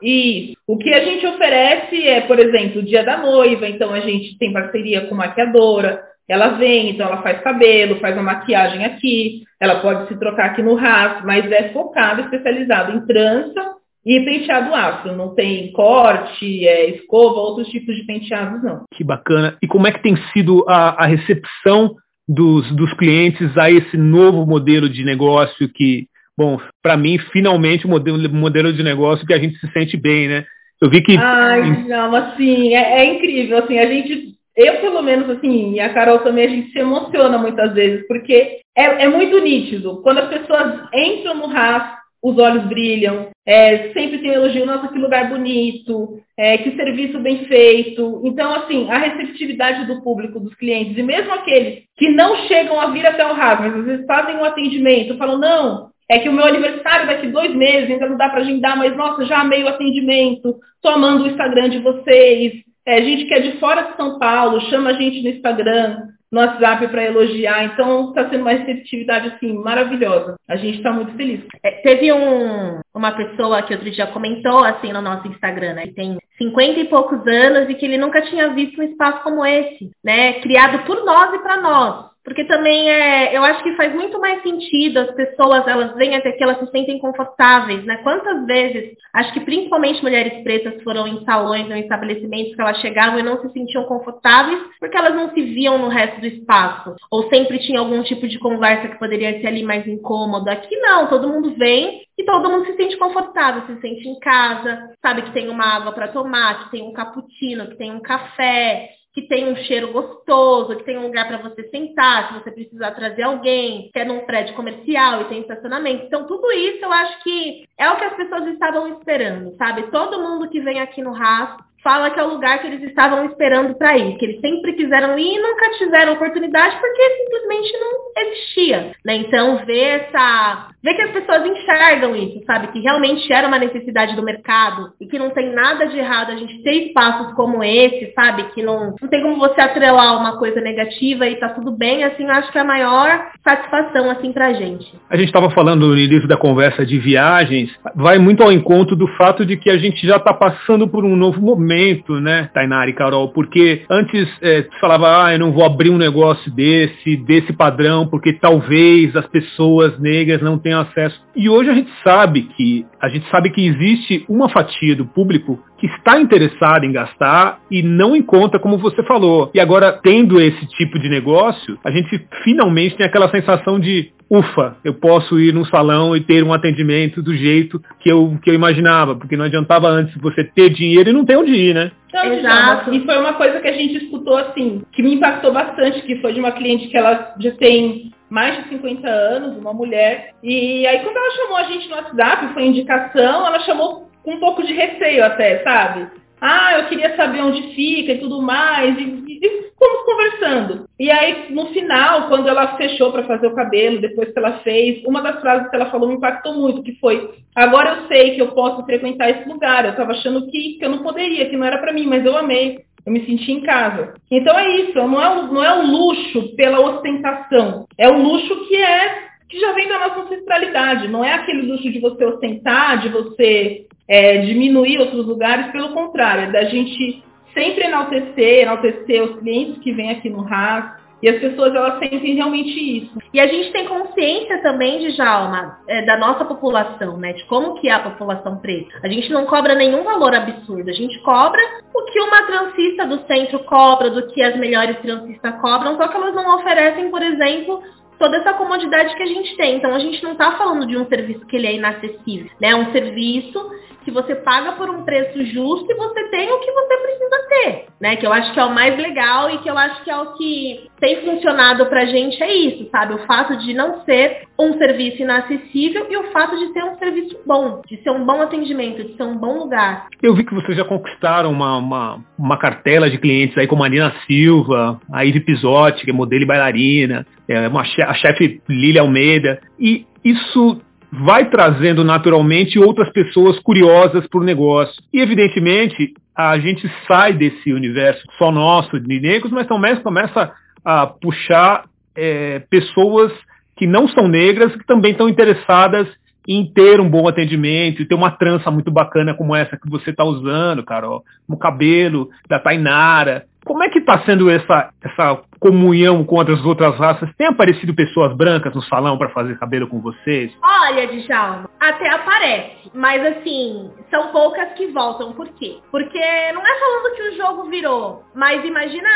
E 0.02 0.54
o 0.66 0.78
que 0.78 0.92
a 0.92 1.04
gente 1.04 1.28
oferece 1.28 2.08
é, 2.08 2.22
por 2.22 2.40
exemplo, 2.40 2.82
o 2.82 2.86
dia 2.86 3.04
da 3.04 3.18
noiva, 3.18 3.68
então 3.68 3.94
a 3.94 4.00
gente 4.00 4.38
tem 4.40 4.52
parceria 4.52 5.02
com 5.02 5.14
maquiadora, 5.14 6.02
ela 6.28 6.50
vem, 6.58 6.90
então 6.90 7.08
ela 7.08 7.22
faz 7.22 7.42
cabelo, 7.42 8.00
faz 8.00 8.16
uma 8.16 8.24
maquiagem 8.24 8.86
aqui, 8.86 9.44
ela 9.60 9.82
pode 9.82 10.08
se 10.08 10.18
trocar 10.18 10.48
aqui 10.48 10.64
no 10.64 10.76
RAS, 10.76 11.24
mas 11.24 11.52
é 11.52 11.70
focado, 11.70 12.22
especializado 12.22 12.94
em 12.94 13.06
trança 13.06 13.81
e 14.06 14.20
penteado 14.26 14.74
afro, 14.74 15.16
não 15.16 15.36
tem 15.36 15.72
corte, 15.72 16.68
é, 16.68 16.90
escova, 16.96 17.40
outros 17.40 17.68
tipos 17.68 17.96
de 17.96 18.04
penteados, 18.04 18.64
não. 18.64 18.86
Que 18.94 19.04
bacana. 19.04 19.58
E 19.62 19.68
como 19.68 19.88
é 19.88 19.92
que 19.92 20.02
tem 20.02 20.16
sido 20.34 20.66
a, 20.68 21.04
a 21.04 21.06
recepção 21.06 21.96
dos, 22.28 22.70
dos 22.76 22.92
clientes 22.94 23.56
a 23.58 23.70
esse 23.70 23.98
novo 23.98 24.46
modelo 24.46 24.90
de 24.90 25.04
negócio 25.04 25.70
que, 25.70 26.08
bom, 26.38 26.60
para 26.82 26.98
mim, 26.98 27.20
finalmente, 27.32 27.86
o 27.86 27.90
modelo, 27.90 28.30
modelo 28.34 28.74
de 28.74 28.82
negócio 28.82 29.26
que 29.26 29.34
a 29.34 29.40
gente 29.40 29.58
se 29.60 29.72
sente 29.72 29.98
bem, 29.98 30.28
né? 30.28 30.46
Eu 30.82 30.90
vi 30.90 31.04
que... 31.04 31.16
Ai, 31.16 31.86
não, 31.88 32.16
assim, 32.16 32.74
é, 32.74 33.02
é 33.02 33.06
incrível, 33.14 33.60
assim, 33.60 33.78
a 33.78 33.86
gente 33.86 34.32
eu, 34.56 34.82
pelo 34.82 35.02
menos, 35.02 35.30
assim, 35.30 35.74
e 35.74 35.80
a 35.80 35.94
Carol 35.94 36.20
também, 36.20 36.46
a 36.46 36.50
gente 36.50 36.72
se 36.72 36.80
emociona 36.80 37.38
muitas 37.38 37.74
vezes, 37.74 38.06
porque 38.06 38.60
é, 38.76 38.84
é 39.04 39.08
muito 39.08 39.40
nítido. 39.40 40.02
Quando 40.02 40.20
as 40.20 40.28
pessoas 40.28 40.90
entram 40.94 41.36
no 41.36 41.48
RAS, 41.48 42.01
os 42.22 42.38
olhos 42.38 42.66
brilham, 42.66 43.30
é, 43.46 43.92
sempre 43.94 44.20
tem 44.20 44.32
elogio, 44.32 44.66
nossa, 44.66 44.88
que 44.88 44.98
lugar 44.98 45.30
bonito, 45.30 46.22
é, 46.38 46.58
que 46.60 46.76
serviço 46.76 47.20
bem 47.20 47.46
feito. 47.46 48.22
Então, 48.24 48.54
assim, 48.54 48.90
a 48.90 48.98
receptividade 48.98 49.86
do 49.88 50.02
público, 50.04 50.40
dos 50.40 50.54
clientes, 50.56 50.98
e 50.98 51.02
mesmo 51.02 51.34
aqueles 51.34 51.84
que 51.98 52.10
não 52.10 52.48
chegam 52.48 52.80
a 52.80 52.92
vir 52.92 53.06
até 53.06 53.26
o 53.26 53.36
mas 53.36 53.76
às 53.76 53.86
vezes 53.86 54.06
fazem 54.06 54.36
um 54.36 54.46
atendimento, 54.46 55.18
falam, 55.18 55.40
não, 55.40 55.90
é 56.12 56.20
que 56.20 56.30
o 56.30 56.34
meu 56.34 56.46
aniversário 56.46 57.08
daqui 57.08 57.28
dois 57.28 57.56
meses, 57.56 57.90
ainda 57.90 58.08
não 58.08 58.18
dá 58.18 58.30
para 58.30 58.42
agendar, 58.42 58.78
mas 58.78 58.96
nossa, 58.96 59.26
já 59.26 59.40
amei 59.40 59.64
o 59.64 59.70
atendimento, 59.70 60.60
tô 60.82 60.90
amando 60.90 61.24
o 61.24 61.28
Instagram 61.28 61.70
de 61.70 61.80
vocês. 61.80 62.54
É, 62.86 63.02
gente 63.02 63.26
que 63.26 63.34
é 63.34 63.40
de 63.40 63.60
fora 63.60 63.84
de 63.84 63.96
São 63.96 64.20
Paulo, 64.20 64.60
chama 64.70 64.90
a 64.90 64.94
gente 64.94 65.22
no 65.22 65.30
Instagram, 65.30 66.08
no 66.32 66.40
WhatsApp 66.40 66.88
para 66.88 67.04
elogiar. 67.06 67.66
Então 67.66 68.10
está 68.10 68.30
sendo 68.30 68.42
uma 68.42 68.52
receptividade 68.52 69.28
assim 69.28 69.54
maravilhosa. 69.54 70.36
A 70.48 70.56
gente 70.56 70.78
está 70.78 70.92
muito 70.92 71.14
feliz. 71.16 71.42
É, 71.64 71.72
teve 71.82 72.12
um, 72.14 72.80
uma 72.94 73.12
pessoa 73.12 73.62
que 73.64 73.74
outro 73.74 73.92
dia 73.92 74.08
comentou 74.08 74.64
assim 74.64 74.94
no 74.94 75.02
nosso 75.02 75.28
Instagram, 75.28 75.74
né? 75.74 75.88
Que 75.88 75.94
tem 75.94 76.18
50 76.38 76.80
e 76.80 76.86
poucos 76.86 77.26
anos 77.28 77.70
e 77.70 77.76
que 77.76 77.86
ele 77.86 77.98
nunca 77.98 78.22
tinha 78.22 78.50
visto 78.50 78.80
um 78.80 78.84
espaço 78.84 79.24
como 79.24 79.46
esse, 79.46 79.92
né? 80.04 80.34
Criado 80.42 80.86
por 80.86 81.04
nós 81.04 81.34
e 81.34 81.40
para 81.40 81.62
nós. 81.62 82.11
Porque 82.24 82.44
também 82.46 82.90
é, 82.90 83.36
eu 83.36 83.44
acho 83.44 83.64
que 83.64 83.76
faz 83.76 83.94
muito 83.94 84.20
mais 84.20 84.44
sentido 84.44 85.00
as 85.00 85.12
pessoas, 85.12 85.68
elas 85.68 85.96
vêm 85.96 86.16
até 86.16 86.32
que 86.32 86.44
elas 86.44 86.60
se 86.60 86.70
sentem 86.72 87.00
confortáveis, 87.00 87.84
né? 87.84 87.98
Quantas 88.04 88.46
vezes, 88.46 88.96
acho 89.14 89.34
que 89.34 89.40
principalmente 89.40 90.04
mulheres 90.04 90.44
pretas 90.44 90.82
foram 90.84 91.08
em 91.08 91.24
salões 91.26 91.68
ou 91.68 91.76
estabelecimentos 91.76 92.56
que 92.56 92.62
elas 92.62 92.78
chegavam 92.78 93.20
e 93.20 93.24
não 93.24 93.42
se 93.42 93.52
sentiam 93.52 93.86
confortáveis 93.86 94.60
porque 94.80 94.98
elas 94.98 95.16
não 95.16 95.34
se 95.34 95.42
viam 95.42 95.78
no 95.80 95.88
resto 95.88 96.22
do 96.22 96.28
espaço. 96.28 96.96
Ou 97.10 97.28
sempre 97.30 97.60
tinha 97.60 97.80
algum 97.80 98.04
tipo 98.04 98.28
de 98.28 98.38
conversa 98.38 98.88
que 98.88 99.00
poderia 99.00 99.40
ser 99.42 99.48
ali 99.48 99.64
mais 99.64 99.88
incômodo. 99.88 100.50
Aqui 100.50 100.76
não, 100.78 101.08
todo 101.08 101.28
mundo 101.28 101.56
vem 101.56 102.02
e 102.18 102.24
todo 102.24 102.50
mundo 102.50 102.66
se 102.68 102.76
sente 102.76 102.98
confortável, 102.98 103.64
se 103.66 103.82
sente 103.82 104.08
em 104.08 104.20
casa, 104.20 104.92
sabe 105.02 105.24
que 105.24 105.32
tem 105.32 105.50
uma 105.50 105.66
água 105.66 105.92
para 105.92 106.10
tomar, 106.10 106.66
que 106.66 106.72
tem 106.72 106.84
um 106.84 106.94
cappuccino, 106.94 107.68
que 107.68 107.78
tem 107.78 107.92
um 107.92 108.00
café, 108.00 108.90
que 109.14 109.24
tem 109.24 109.52
um 109.52 109.56
cheiro 109.58 109.92
gostoso, 109.92 110.78
que 110.78 110.84
tem 110.84 110.98
um 110.98 111.08
lugar 111.08 111.28
para 111.28 111.38
você 111.38 111.68
sentar, 111.70 112.28
se 112.28 112.40
você 112.40 112.52
precisar 112.52 112.92
trazer 112.92 113.24
alguém, 113.24 113.90
que 113.92 114.00
é 114.00 114.06
num 114.06 114.26
prédio 114.26 114.56
comercial 114.56 115.22
e 115.22 115.26
tem 115.26 115.42
estacionamento. 115.42 116.06
Então, 116.06 116.26
tudo 116.26 116.52
isso 116.52 116.84
eu 116.84 116.92
acho 116.92 117.22
que 117.24 117.66
é 117.78 117.90
o 117.90 117.98
que 117.98 118.06
as 118.06 118.16
pessoas 118.16 118.48
estavam 118.48 118.88
esperando, 118.88 119.56
sabe? 119.58 119.84
Todo 119.92 120.22
mundo 120.22 120.50
que 120.50 120.62
vem 120.62 120.80
aqui 120.80 121.02
no 121.02 121.12
RAS 121.12 121.58
fala 121.84 122.12
que 122.12 122.20
é 122.20 122.24
o 122.24 122.30
lugar 122.30 122.60
que 122.60 122.68
eles 122.68 122.84
estavam 122.84 123.26
esperando 123.26 123.76
para 123.76 123.98
ir, 123.98 124.18
que 124.18 124.26
eles 124.26 124.42
sempre 124.42 124.74
quiseram 124.74 125.18
ir 125.18 125.36
e 125.36 125.42
nunca 125.42 125.72
tiveram 125.78 126.14
oportunidade 126.14 126.78
porque 126.80 127.02
simplesmente 127.18 127.80
não 127.80 127.92
existia, 128.18 128.92
né? 129.04 129.16
Então 129.16 129.66
ver 129.66 130.02
essa, 130.02 130.68
ver 130.84 130.94
que 130.94 131.02
as 131.02 131.12
pessoas 131.12 131.46
enxergam 131.46 132.16
isso, 132.16 132.44
sabe, 132.46 132.68
que 132.68 132.80
realmente 132.80 133.32
era 133.32 133.48
uma 133.48 133.58
necessidade 133.58 134.16
do 134.16 134.24
mercado 134.24 134.92
e 135.00 135.08
que 135.08 135.18
não 135.18 135.32
tem 135.32 135.54
nada 135.54 135.88
de 135.88 135.98
errado 135.98 136.32
a 136.32 136.36
gente 136.36 136.62
ter 136.62 136.88
espaços 136.88 137.34
como 137.34 137.64
esse, 137.64 138.14
sabe, 138.14 138.44
que 138.54 138.62
não, 138.62 138.96
não 139.02 139.10
tem 139.10 139.22
como 139.22 139.38
você 139.38 139.60
atrelar 139.62 140.20
uma 140.20 140.38
coisa 140.38 140.62
negativa 140.62 141.28
e 141.28 141.36
tá 141.38 141.50
tudo 141.50 141.72
bem, 141.72 142.04
assim, 142.04 142.30
acho 142.30 142.52
que 142.52 142.58
é 142.58 142.62
a 142.62 142.66
maior 142.66 143.32
satisfação 143.44 144.10
assim 144.12 144.32
pra 144.32 144.54
gente. 144.54 144.94
A 145.10 145.18
gente 145.18 145.28
estava 145.28 145.50
falando 145.50 145.88
no 145.88 145.98
início 145.98 146.28
da 146.28 146.38
conversa 146.38 146.86
de 146.86 147.00
viagens, 147.00 147.72
vai 147.96 148.20
muito 148.20 148.44
ao 148.44 148.52
encontro 148.52 148.96
do 148.96 149.08
fato 149.08 149.46
de 149.46 149.58
que 149.58 149.70
a 149.70 149.78
gente 149.78 150.06
já 150.06 150.18
está 150.18 150.34
passando 150.34 150.88
por 150.88 151.04
um 151.04 151.16
novo 151.16 151.42
momento 151.42 151.71
momento, 151.72 152.20
né, 152.20 152.50
Tainari 152.54 152.94
Carol? 152.94 153.30
Porque 153.30 153.84
antes 153.90 154.28
é, 154.42 154.68
falava, 154.80 155.26
ah, 155.26 155.34
eu 155.34 155.40
não 155.40 155.52
vou 155.52 155.64
abrir 155.64 155.90
um 155.90 155.98
negócio 155.98 156.52
desse, 156.52 157.16
desse 157.18 157.54
padrão, 157.54 158.08
porque 158.08 158.34
talvez 158.34 159.16
as 159.16 159.26
pessoas 159.28 159.98
negras 160.00 160.42
não 160.42 160.58
tenham 160.58 160.82
acesso. 160.82 161.20
E 161.36 161.50
hoje 161.50 161.70
a 161.70 161.74
gente 161.74 161.92
sabe 162.04 162.44
que 162.56 162.86
a 163.02 163.08
gente 163.08 163.28
sabe 163.30 163.50
que 163.50 163.66
existe 163.66 164.26
uma 164.28 164.50
fatia 164.50 164.96
do 164.96 165.06
público 165.06 165.60
que 165.82 165.88
está 165.88 166.22
interessada 166.22 166.86
em 166.86 166.92
gastar 166.92 167.60
e 167.72 167.82
não 167.82 168.16
encontra, 168.16 168.60
como 168.60 168.78
você 168.78 169.02
falou. 169.02 169.50
E 169.52 169.60
agora, 169.60 170.00
tendo 170.04 170.40
esse 170.40 170.68
tipo 170.68 171.00
de 171.00 171.10
negócio, 171.10 171.80
a 171.84 171.90
gente 171.90 172.24
finalmente 172.44 172.96
tem 172.96 173.04
aquela 173.04 173.28
sensação 173.32 173.80
de 173.80 174.12
ufa, 174.30 174.78
eu 174.86 174.94
posso 174.94 175.40
ir 175.40 175.54
num 175.54 175.66
salão 175.66 176.16
e 176.16 176.22
ter 176.22 176.44
um 176.44 176.54
atendimento 176.54 177.22
do 177.22 177.36
jeito 177.36 177.82
que 178.00 178.10
eu, 178.10 178.38
que 178.42 178.50
eu 178.50 178.54
imaginava, 178.54 179.16
porque 179.16 179.36
não 179.36 179.46
adiantava 179.46 179.90
antes 179.90 180.16
você 180.22 180.44
ter 180.44 180.70
dinheiro 180.70 181.10
e 181.10 181.14
não 181.14 181.26
ter 181.26 181.36
onde 181.36 181.52
ir, 181.52 181.74
né? 181.74 181.92
Não, 182.14 182.32
Exato. 182.32 182.94
E 182.94 183.04
foi 183.04 183.18
uma 183.18 183.34
coisa 183.34 183.60
que 183.60 183.68
a 183.68 183.74
gente 183.74 184.06
escutou 184.06 184.38
assim, 184.38 184.84
que 184.92 185.02
me 185.02 185.16
impactou 185.16 185.52
bastante, 185.52 186.04
que 186.04 186.22
foi 186.22 186.32
de 186.32 186.40
uma 186.40 186.52
cliente 186.52 186.88
que 186.88 186.96
ela 186.96 187.34
já 187.40 187.52
tem 187.52 188.12
mais 188.30 188.64
de 188.64 188.70
50 188.70 189.06
anos, 189.10 189.58
uma 189.58 189.74
mulher. 189.74 190.36
E 190.44 190.86
aí 190.86 191.00
quando 191.00 191.18
ela 191.18 191.36
chamou 191.36 191.58
a 191.58 191.64
gente 191.64 191.90
no 191.90 191.96
WhatsApp, 191.96 192.54
foi 192.54 192.68
indicação, 192.68 193.46
ela 193.48 193.60
chamou 193.62 194.11
com 194.24 194.32
um 194.32 194.40
pouco 194.40 194.64
de 194.64 194.74
receio 194.74 195.24
até, 195.24 195.64
sabe? 195.64 196.08
Ah, 196.42 196.80
eu 196.80 196.86
queria 196.88 197.16
saber 197.16 197.42
onde 197.42 197.76
fica 197.76 198.14
e 198.14 198.18
tudo 198.18 198.42
mais. 198.42 198.98
E, 198.98 199.04
e 199.28 199.72
fomos 199.78 200.06
conversando. 200.06 200.90
E 201.00 201.12
aí, 201.12 201.46
no 201.52 201.68
final, 201.68 202.28
quando 202.30 202.48
ela 202.48 202.76
fechou 202.78 203.12
para 203.12 203.26
fazer 203.26 203.46
o 203.46 203.54
cabelo, 203.54 204.02
depois 204.02 204.34
que 204.34 204.40
ela 204.40 204.58
fez, 204.60 205.04
uma 205.06 205.22
das 205.22 205.40
frases 205.40 205.70
que 205.70 205.76
ela 205.76 205.92
falou 205.92 206.10
me 206.10 206.16
impactou 206.16 206.56
muito, 206.56 206.82
que 206.82 206.96
foi: 206.96 207.30
agora 207.56 207.92
eu 207.92 208.08
sei 208.08 208.32
que 208.32 208.42
eu 208.42 208.54
posso 208.54 208.84
frequentar 208.86 209.30
esse 209.30 209.48
lugar. 209.48 209.86
Eu 209.86 209.92
estava 209.92 210.14
achando 210.14 210.48
que, 210.48 210.80
que 210.80 210.86
eu 210.86 210.90
não 210.90 211.04
poderia, 211.04 211.48
que 211.48 211.56
não 211.56 211.66
era 211.66 211.78
para 211.78 211.94
mim, 211.94 212.08
mas 212.08 212.26
eu 212.26 212.36
amei. 212.36 212.80
Eu 213.06 213.12
me 213.12 213.24
senti 213.26 213.52
em 213.52 213.62
casa. 213.62 214.16
Então 214.30 214.58
é 214.58 214.68
isso, 214.78 214.96
não 214.96 215.22
é, 215.22 215.42
não 215.44 215.64
é 215.64 215.80
o 215.80 215.86
luxo 215.86 216.56
pela 216.56 216.80
ostentação. 216.80 217.86
É 217.98 218.10
o 218.10 218.18
luxo 218.18 218.68
que 218.68 218.76
é 218.76 219.32
que 219.48 219.60
já 219.60 219.74
vem 219.74 219.88
da 219.90 220.00
nossa 220.00 220.22
ancestralidade. 220.22 221.08
Não 221.08 221.24
é 221.24 221.34
aquele 221.34 221.64
luxo 221.64 221.92
de 221.92 222.00
você 222.00 222.24
ostentar, 222.26 223.00
de 223.00 223.10
você 223.10 223.86
é, 224.12 224.40
diminuir 224.40 225.00
outros 225.00 225.26
lugares, 225.26 225.72
pelo 225.72 225.94
contrário, 225.94 226.44
é 226.44 226.52
da 226.52 226.66
gente 226.66 227.24
sempre 227.54 227.86
enaltecer, 227.86 228.64
enaltecer 228.64 229.24
os 229.24 229.40
clientes 229.40 229.82
que 229.82 229.94
vêm 229.94 230.12
aqui 230.12 230.30
no 230.30 230.42
RAS, 230.42 231.00
e 231.22 231.30
as 231.30 231.40
pessoas 231.40 231.74
elas 231.74 232.00
sentem 232.00 232.36
realmente 232.36 232.72
isso. 232.72 233.18
E 233.34 233.40
a 233.40 233.48
gente 233.48 233.72
tem 233.72 233.88
consciência 233.88 234.62
também 234.64 235.00
de 235.00 235.12
Jalma, 235.12 235.78
é, 235.88 236.02
da 236.02 236.18
nossa 236.18 236.44
população, 236.44 237.16
né? 237.18 237.32
De 237.32 237.46
como 237.46 237.80
que 237.80 237.88
é 237.88 237.94
a 237.94 238.00
população 238.00 238.58
preta. 238.58 239.00
A 239.04 239.08
gente 239.08 239.32
não 239.32 239.46
cobra 239.46 239.76
nenhum 239.76 240.04
valor 240.04 240.34
absurdo. 240.34 240.90
A 240.90 240.94
gente 240.94 241.18
cobra 241.20 241.62
o 241.94 242.04
que 242.06 242.20
uma 242.20 242.42
transista 242.48 243.06
do 243.06 243.26
centro 243.28 243.60
cobra, 243.60 244.10
do 244.10 244.28
que 244.28 244.42
as 244.42 244.58
melhores 244.58 244.98
transistas 245.00 245.56
cobram, 245.62 245.96
só 245.96 246.08
que 246.08 246.18
elas 246.18 246.34
não 246.34 246.56
oferecem, 246.56 247.12
por 247.12 247.22
exemplo, 247.22 247.84
toda 248.22 248.38
essa 248.38 248.54
comodidade 248.54 249.16
que 249.16 249.24
a 249.24 249.26
gente 249.26 249.58
tem. 249.58 249.78
Então 249.78 249.96
a 249.96 250.00
gente 250.00 250.22
não 250.24 250.34
está 250.34 250.52
falando 250.52 250.86
de 250.86 250.96
um 250.96 251.08
serviço 251.08 251.46
que 251.48 251.56
ele 251.56 251.66
é 251.66 251.74
inacessível, 251.74 252.52
né? 252.62 252.76
Um 252.76 252.92
serviço 252.92 253.60
que 254.04 254.12
você 254.12 254.36
paga 254.36 254.74
por 254.74 254.90
um 254.90 255.04
preço 255.04 255.44
justo 255.46 255.92
e 255.92 255.96
você 255.96 256.30
tem 256.30 256.52
o 256.52 256.60
que 256.60 256.72
você 256.72 256.98
precisa 256.98 257.48
ter, 257.50 257.86
né? 258.00 258.16
Que 258.16 258.26
eu 258.26 258.34
acho 258.34 258.54
que 258.54 258.60
é 258.60 258.66
o 258.66 258.74
mais 258.74 258.98
legal 258.98 259.50
e 259.50 259.58
que 259.60 259.70
eu 259.70 259.78
acho 259.78 260.04
que 260.04 260.10
é 260.10 260.18
o 260.18 260.34
que 260.34 260.90
tem 261.00 261.22
funcionado 261.22 261.86
pra 261.88 262.06
gente 262.06 262.42
é 262.42 262.54
isso, 262.54 262.90
sabe? 262.92 263.14
O 263.14 263.26
fato 263.26 263.58
de 263.58 263.74
não 263.74 264.02
ser 264.02 264.44
um 264.60 264.78
serviço 264.78 265.22
inacessível 265.22 266.06
e 266.10 266.18
o 266.18 266.32
fato 266.32 266.58
de 266.58 266.72
ser 266.74 266.84
um 266.84 266.98
serviço 266.98 267.40
bom, 267.46 267.82
de 267.88 268.02
ser 268.04 268.12
um 268.12 268.26
bom 268.26 268.42
atendimento, 268.42 269.04
de 269.04 269.16
ser 269.16 269.24
um 269.24 269.38
bom 269.38 269.60
lugar. 269.60 270.08
Eu 270.22 270.36
vi 270.36 270.44
que 270.44 270.54
vocês 270.54 270.78
já 270.78 270.86
conquistaram 270.86 271.52
uma, 271.52 271.78
uma, 271.78 272.20
uma 272.38 272.58
cartela 272.58 273.10
de 273.10 273.18
clientes 273.18 273.58
aí 273.58 273.68
como 273.68 273.84
a 273.84 273.90
Nina 273.90 274.14
Silva, 274.28 275.00
a 275.12 275.24
Ivy 275.24 275.40
Pisotti, 275.42 276.06
que 276.06 276.12
é 276.12 276.14
modelo 276.14 276.44
e 276.44 276.48
bailarina, 276.48 277.26
é 277.52 277.68
uma, 277.68 277.82
a 277.82 278.14
chefe 278.14 278.62
Lília 278.70 279.02
Almeida, 279.02 279.60
e 279.80 280.06
isso 280.24 280.82
vai 281.12 281.50
trazendo 281.50 282.04
naturalmente 282.04 282.80
outras 282.80 283.10
pessoas 283.12 283.60
curiosas 283.60 284.26
para 284.28 284.40
o 284.40 284.44
negócio. 284.44 284.96
E, 285.14 285.20
evidentemente, 285.20 286.14
a 286.36 286.58
gente 286.58 286.90
sai 287.08 287.34
desse 287.34 287.74
universo 287.74 288.24
só 288.38 288.52
nosso 288.52 289.00
de 289.00 289.20
negros, 289.20 289.52
mas 289.52 289.68
também 289.68 289.96
começa 289.98 290.54
a 290.86 291.08
puxar 291.08 291.84
é, 292.16 292.60
pessoas 292.70 293.32
que 293.76 293.86
não 293.86 294.08
são 294.08 294.28
negras, 294.28 294.74
que 294.76 294.86
também 294.86 295.12
estão 295.12 295.28
interessadas 295.28 296.08
em 296.48 296.66
ter 296.66 297.00
um 297.00 297.10
bom 297.10 297.28
atendimento, 297.28 298.06
ter 298.06 298.16
uma 298.16 298.32
trança 298.32 298.72
muito 298.72 298.92
bacana 298.92 299.34
como 299.34 299.56
essa 299.56 299.78
que 299.78 299.90
você 299.90 300.10
está 300.10 300.24
usando, 300.24 300.84
Carol, 300.84 301.24
o 301.48 301.58
cabelo 301.58 302.30
da 302.48 302.60
Tainara. 302.60 303.46
Como 303.66 303.84
é 303.84 303.90
que 303.90 304.00
está 304.00 304.20
sendo 304.26 304.50
essa, 304.50 304.92
essa 305.04 305.42
comunhão 305.60 306.24
com 306.24 306.36
outras 306.36 306.64
outras 306.66 306.98
raças? 306.98 307.30
Tem 307.38 307.48
aparecido 307.48 307.94
pessoas 307.94 308.36
brancas 308.36 308.74
no 308.74 308.82
salão 308.84 309.18
para 309.18 309.30
fazer 309.30 309.58
cabelo 309.60 309.88
com 309.88 310.02
vocês? 310.02 310.52
Olha, 310.64 311.08
Djalma, 311.08 311.70
até 311.80 312.10
aparece. 312.10 312.92
Mas 312.94 313.24
assim, 313.26 313.92
são 314.10 314.30
poucas 314.30 314.74
que 314.74 314.88
voltam. 314.88 315.34
Por 315.34 315.48
quê? 315.50 315.78
Porque 315.92 316.20
não 316.54 316.66
é 316.66 316.80
falando 316.80 317.16
que 317.16 317.22
o 317.22 317.38
jogo 317.38 317.70
virou. 317.70 318.24
Mas 318.34 318.66
imagina, 318.66 319.10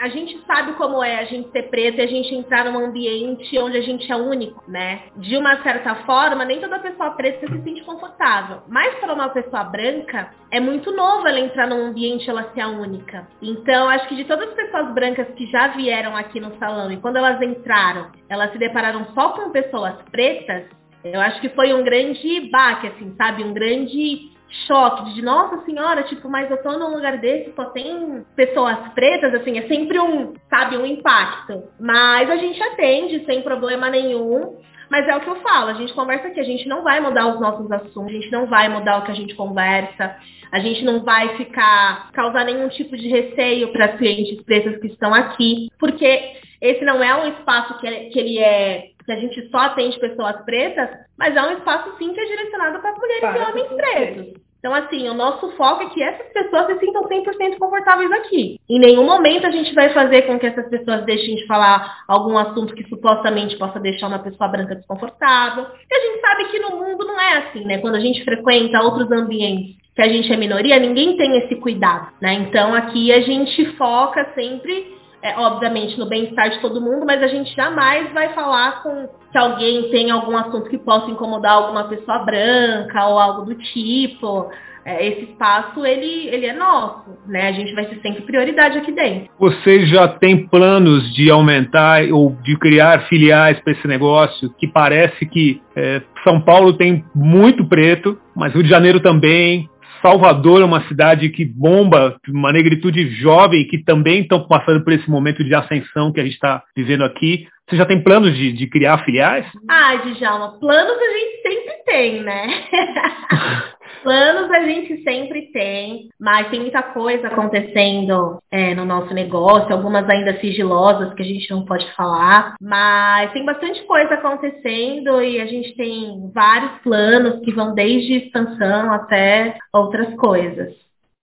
a 0.00 0.08
gente 0.08 0.40
sabe 0.46 0.72
como 0.72 1.02
é 1.02 1.20
a 1.20 1.24
gente 1.24 1.50
ser 1.50 1.64
preto 1.64 1.98
e 1.98 2.02
a 2.02 2.06
gente 2.06 2.34
entrar 2.34 2.64
num 2.64 2.86
ambiente 2.86 3.58
onde 3.58 3.76
a 3.76 3.82
gente 3.82 4.10
é 4.10 4.16
único, 4.16 4.64
né? 4.66 5.02
De 5.16 5.36
uma 5.36 5.62
certa 5.62 5.94
forma, 6.06 6.44
nem 6.44 6.60
toda 6.60 6.78
pessoa 6.78 7.10
preta 7.10 7.46
se 7.46 7.62
sente 7.62 7.82
confortável. 7.84 8.62
Mas 8.68 8.94
para 8.94 9.12
uma 9.12 9.28
pessoa 9.28 9.64
branca, 9.64 10.30
é 10.50 10.60
muito 10.60 10.92
novo 10.92 11.26
ela 11.26 11.40
entrar 11.40 11.66
num 11.66 11.86
ambiente 11.86 12.30
ela 12.30 12.50
ser 12.54 12.60
a 12.60 12.68
única. 12.68 13.26
Então, 13.42 13.73
acho 13.88 14.08
que 14.08 14.16
de 14.16 14.24
todas 14.24 14.48
as 14.48 14.54
pessoas 14.54 14.92
brancas 14.94 15.26
que 15.36 15.46
já 15.46 15.68
vieram 15.68 16.16
aqui 16.16 16.40
no 16.40 16.56
salão 16.58 16.90
e 16.92 16.96
quando 16.98 17.16
elas 17.16 17.40
entraram, 17.42 18.10
elas 18.28 18.52
se 18.52 18.58
depararam 18.58 19.06
só 19.14 19.30
com 19.30 19.50
pessoas 19.50 19.94
pretas, 20.10 20.64
eu 21.02 21.20
acho 21.20 21.40
que 21.40 21.50
foi 21.50 21.74
um 21.74 21.84
grande 21.84 22.48
baque, 22.50 22.86
assim, 22.86 23.14
sabe? 23.16 23.44
Um 23.44 23.52
grande 23.52 24.33
choque 24.66 25.14
de, 25.14 25.22
nossa 25.22 25.64
senhora, 25.64 26.02
tipo, 26.04 26.28
mas 26.28 26.50
eu 26.50 26.62
tô 26.62 26.72
num 26.78 26.94
lugar 26.94 27.18
desse, 27.18 27.52
só 27.54 27.66
tem 27.66 28.24
pessoas 28.36 28.76
pretas, 28.94 29.34
assim, 29.34 29.58
é 29.58 29.66
sempre 29.66 29.98
um, 29.98 30.34
sabe, 30.48 30.76
um 30.76 30.86
impacto. 30.86 31.64
Mas 31.78 32.30
a 32.30 32.36
gente 32.36 32.62
atende 32.62 33.24
sem 33.24 33.42
problema 33.42 33.90
nenhum. 33.90 34.58
Mas 34.90 35.08
é 35.08 35.16
o 35.16 35.20
que 35.20 35.28
eu 35.28 35.36
falo, 35.36 35.70
a 35.70 35.74
gente 35.74 35.94
conversa 35.94 36.28
aqui, 36.28 36.38
a 36.38 36.44
gente 36.44 36.68
não 36.68 36.82
vai 36.84 37.00
mudar 37.00 37.26
os 37.26 37.40
nossos 37.40 37.72
assuntos, 37.72 38.10
a 38.10 38.20
gente 38.20 38.30
não 38.30 38.46
vai 38.46 38.68
mudar 38.68 38.98
o 38.98 39.02
que 39.02 39.10
a 39.10 39.14
gente 39.14 39.34
conversa, 39.34 40.16
a 40.52 40.58
gente 40.60 40.84
não 40.84 41.02
vai 41.02 41.36
ficar 41.36 42.12
causar 42.12 42.44
nenhum 42.44 42.68
tipo 42.68 42.94
de 42.96 43.08
receio 43.08 43.72
para 43.72 43.86
as 43.86 43.96
clientes 43.96 44.40
pretas 44.42 44.78
que 44.80 44.88
estão 44.88 45.12
aqui, 45.12 45.68
porque 45.80 46.34
esse 46.60 46.84
não 46.84 47.02
é 47.02 47.14
um 47.14 47.28
espaço 47.28 47.78
que, 47.78 47.88
que 48.10 48.18
ele 48.18 48.38
é 48.38 48.90
que 49.04 49.12
a 49.12 49.16
gente 49.16 49.48
só 49.50 49.58
atende 49.58 49.98
pessoas 49.98 50.42
pretas, 50.44 50.88
mas 51.18 51.36
é 51.36 51.42
um 51.42 51.58
espaço 51.58 51.94
sim 51.98 52.12
que 52.12 52.20
é 52.20 52.24
direcionado 52.24 52.80
para 52.80 52.96
mulheres 52.96 53.20
para 53.20 53.38
e 53.38 53.42
homens 53.42 53.68
pretos. 53.68 54.43
Então, 54.64 54.74
assim, 54.74 55.06
o 55.10 55.12
nosso 55.12 55.50
foco 55.58 55.82
é 55.82 55.90
que 55.90 56.02
essas 56.02 56.26
pessoas 56.32 56.64
se 56.68 56.78
sintam 56.78 57.02
100% 57.02 57.58
confortáveis 57.58 58.10
aqui. 58.12 58.58
Em 58.66 58.78
nenhum 58.78 59.04
momento 59.04 59.46
a 59.46 59.50
gente 59.50 59.74
vai 59.74 59.92
fazer 59.92 60.22
com 60.22 60.38
que 60.38 60.46
essas 60.46 60.66
pessoas 60.70 61.04
deixem 61.04 61.36
de 61.36 61.46
falar 61.46 61.98
algum 62.08 62.38
assunto 62.38 62.74
que 62.74 62.88
supostamente 62.88 63.58
possa 63.58 63.78
deixar 63.78 64.06
uma 64.06 64.20
pessoa 64.20 64.48
branca 64.48 64.74
desconfortável. 64.74 65.66
E 65.66 65.94
a 65.94 66.00
gente 66.00 66.20
sabe 66.22 66.44
que 66.46 66.58
no 66.60 66.78
mundo 66.78 67.04
não 67.04 67.20
é 67.20 67.36
assim, 67.40 67.62
né? 67.66 67.76
Quando 67.76 67.96
a 67.96 68.00
gente 68.00 68.24
frequenta 68.24 68.80
outros 68.80 69.12
ambientes 69.12 69.76
que 69.94 70.00
a 70.00 70.08
gente 70.08 70.32
é 70.32 70.36
minoria, 70.38 70.80
ninguém 70.80 71.14
tem 71.18 71.36
esse 71.36 71.56
cuidado, 71.56 72.08
né? 72.18 72.32
Então, 72.32 72.74
aqui 72.74 73.12
a 73.12 73.20
gente 73.20 73.66
foca 73.76 74.32
sempre 74.34 74.96
é, 75.24 75.34
obviamente, 75.38 75.98
no 75.98 76.04
bem-estar 76.04 76.50
de 76.50 76.60
todo 76.60 76.82
mundo, 76.82 77.06
mas 77.06 77.22
a 77.22 77.28
gente 77.28 77.56
jamais 77.56 78.12
vai 78.12 78.34
falar 78.34 78.82
com 78.82 79.08
que 79.32 79.38
alguém 79.38 79.90
tem 79.90 80.10
algum 80.10 80.36
assunto 80.36 80.68
que 80.68 80.76
possa 80.76 81.10
incomodar 81.10 81.52
alguma 81.52 81.84
pessoa 81.84 82.18
branca 82.18 83.06
ou 83.06 83.18
algo 83.18 83.46
do 83.46 83.54
tipo. 83.54 84.50
É, 84.84 85.06
esse 85.06 85.30
espaço, 85.30 85.86
ele, 85.86 86.28
ele 86.28 86.44
é 86.44 86.52
nosso, 86.52 87.04
né? 87.26 87.48
A 87.48 87.52
gente 87.52 87.74
vai 87.74 87.86
ser 87.86 88.02
sempre 88.02 88.20
prioridade 88.20 88.76
aqui 88.76 88.92
dentro. 88.92 89.30
Vocês 89.38 89.88
já 89.88 90.06
têm 90.08 90.46
planos 90.46 91.10
de 91.14 91.30
aumentar 91.30 92.02
ou 92.12 92.36
de 92.42 92.54
criar 92.58 93.08
filiais 93.08 93.58
para 93.60 93.72
esse 93.72 93.88
negócio? 93.88 94.50
Que 94.58 94.68
parece 94.68 95.24
que 95.24 95.58
é, 95.74 96.02
São 96.22 96.38
Paulo 96.38 96.74
tem 96.74 97.02
muito 97.14 97.66
preto, 97.66 98.18
mas 98.36 98.52
Rio 98.52 98.62
de 98.62 98.68
Janeiro 98.68 99.00
também, 99.00 99.70
Salvador 100.04 100.60
é 100.60 100.64
uma 100.66 100.86
cidade 100.86 101.30
que 101.30 101.46
bomba, 101.46 102.18
uma 102.28 102.52
negritude 102.52 103.08
jovem 103.16 103.66
que 103.66 103.82
também 103.82 104.20
estão 104.20 104.46
passando 104.46 104.84
por 104.84 104.92
esse 104.92 105.08
momento 105.08 105.42
de 105.42 105.54
ascensão 105.54 106.12
que 106.12 106.20
a 106.20 106.24
gente 106.24 106.34
está 106.34 106.62
vivendo 106.76 107.04
aqui. 107.04 107.48
Você 107.66 107.76
já 107.76 107.86
tem 107.86 108.02
planos 108.02 108.36
de, 108.36 108.52
de 108.52 108.66
criar 108.66 109.02
filiais? 109.02 109.46
Ah, 109.66 109.96
Djalma, 109.96 110.60
planos 110.60 110.98
a 110.98 111.18
gente 111.18 111.42
sempre 111.42 111.74
tem, 111.86 112.22
né? 112.22 112.46
Planos 114.04 114.50
a 114.50 114.60
gente 114.64 115.02
sempre 115.02 115.50
tem, 115.50 116.10
mas 116.20 116.50
tem 116.50 116.60
muita 116.60 116.82
coisa 116.82 117.28
acontecendo 117.28 118.38
é, 118.50 118.74
no 118.74 118.84
nosso 118.84 119.14
negócio, 119.14 119.72
algumas 119.72 120.06
ainda 120.10 120.38
sigilosas 120.40 121.14
que 121.14 121.22
a 121.22 121.24
gente 121.24 121.50
não 121.50 121.64
pode 121.64 121.90
falar, 121.94 122.54
mas 122.60 123.32
tem 123.32 123.46
bastante 123.46 123.82
coisa 123.84 124.12
acontecendo 124.12 125.22
e 125.22 125.40
a 125.40 125.46
gente 125.46 125.74
tem 125.74 126.30
vários 126.34 126.82
planos 126.82 127.40
que 127.42 127.50
vão 127.50 127.74
desde 127.74 128.26
expansão 128.26 128.92
até 128.92 129.56
outras 129.72 130.14
coisas. 130.16 130.74